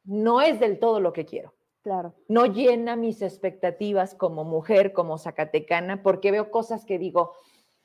[0.05, 1.53] no es del todo lo que quiero
[1.83, 2.13] Claro.
[2.27, 7.33] no llena mis expectativas como mujer, como zacatecana, porque veo cosas que digo,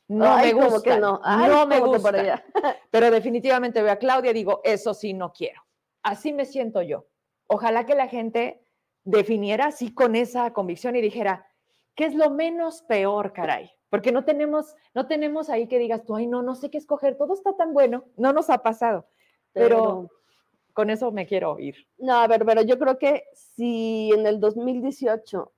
[0.08, 1.20] no Ay, me que no.
[1.24, 2.44] Ay, no me allá.
[2.90, 5.62] Pero definitivamente veo a Claudia y digo, eso sí no quiero.
[6.02, 7.06] Así me siento yo.
[7.52, 8.64] Ojalá que la gente
[9.04, 11.46] definiera así con esa convicción y dijera,
[11.94, 13.70] ¿qué es lo menos peor, caray?
[13.90, 17.18] Porque no tenemos, no tenemos ahí que digas tú, ay, no, no sé qué escoger,
[17.18, 19.06] todo está tan bueno, no nos ha pasado.
[19.52, 20.08] Pero
[20.72, 21.76] con eso me quiero ir.
[21.98, 25.52] No, a ver, pero yo creo que si en el 2018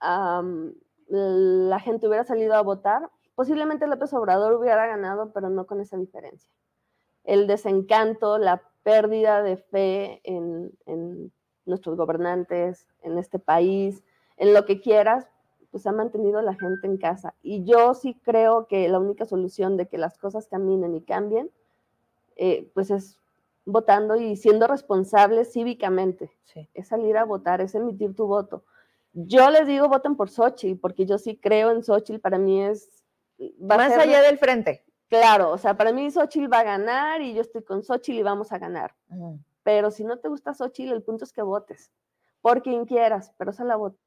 [0.00, 0.74] am,
[1.06, 5.96] la gente hubiera salido a votar, posiblemente López Obrador hubiera ganado, pero no con esa
[5.96, 6.50] diferencia.
[7.24, 11.32] El desencanto, la pérdida de fe en, en
[11.66, 14.02] nuestros gobernantes, en este país,
[14.36, 15.26] en lo que quieras,
[15.70, 17.34] pues ha mantenido a la gente en casa.
[17.42, 21.50] Y yo sí creo que la única solución de que las cosas caminen y cambien,
[22.36, 23.18] eh, pues es
[23.66, 26.32] votando y siendo responsables cívicamente.
[26.44, 26.68] Sí.
[26.74, 28.64] Es salir a votar, es emitir tu voto.
[29.12, 33.04] Yo les digo, voten por Xochitl, porque yo sí creo en Xochitl, para mí es...
[33.38, 34.84] va a Más ser- allá del frente.
[35.10, 38.22] Claro, o sea, para mí Xochitl va a ganar y yo estoy con Xochitl y
[38.22, 38.94] vamos a ganar.
[39.64, 41.90] Pero si no te gusta Xochitl, el punto es que votes.
[42.40, 43.98] Por quien quieras, pero esa la vota.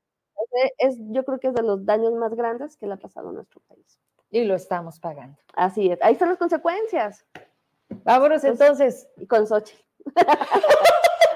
[0.80, 3.34] Es, yo creo que es de los daños más grandes que le ha pasado a
[3.34, 4.00] nuestro país.
[4.32, 5.38] Y lo estamos pagando.
[5.54, 6.02] Así es.
[6.02, 7.26] Ahí están las consecuencias.
[8.04, 9.08] Vámonos entonces.
[9.18, 9.84] Y con Xochitl.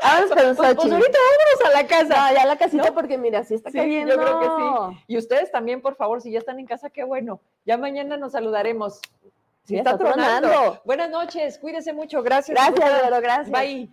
[0.02, 0.94] Vámonos con Pues, pues Xochitl.
[0.94, 2.30] ahorita vámonos a la casa.
[2.32, 2.94] No, ya la casita ¿No?
[2.94, 4.16] porque mira, sí está Sí, yo cayendo.
[4.16, 4.46] creo que
[4.96, 5.04] sí.
[5.08, 7.42] Y ustedes también, por favor, si ya están en casa, qué bueno.
[7.66, 9.02] Ya mañana nos saludaremos.
[9.68, 10.48] Sí, está, está tronando.
[10.50, 10.82] tronando.
[10.86, 12.24] Buenas noches, cuídese mucho.
[12.24, 12.56] Gracias.
[12.56, 13.02] Gracias.
[13.04, 13.52] Vero, gracias.
[13.52, 13.90] Bye.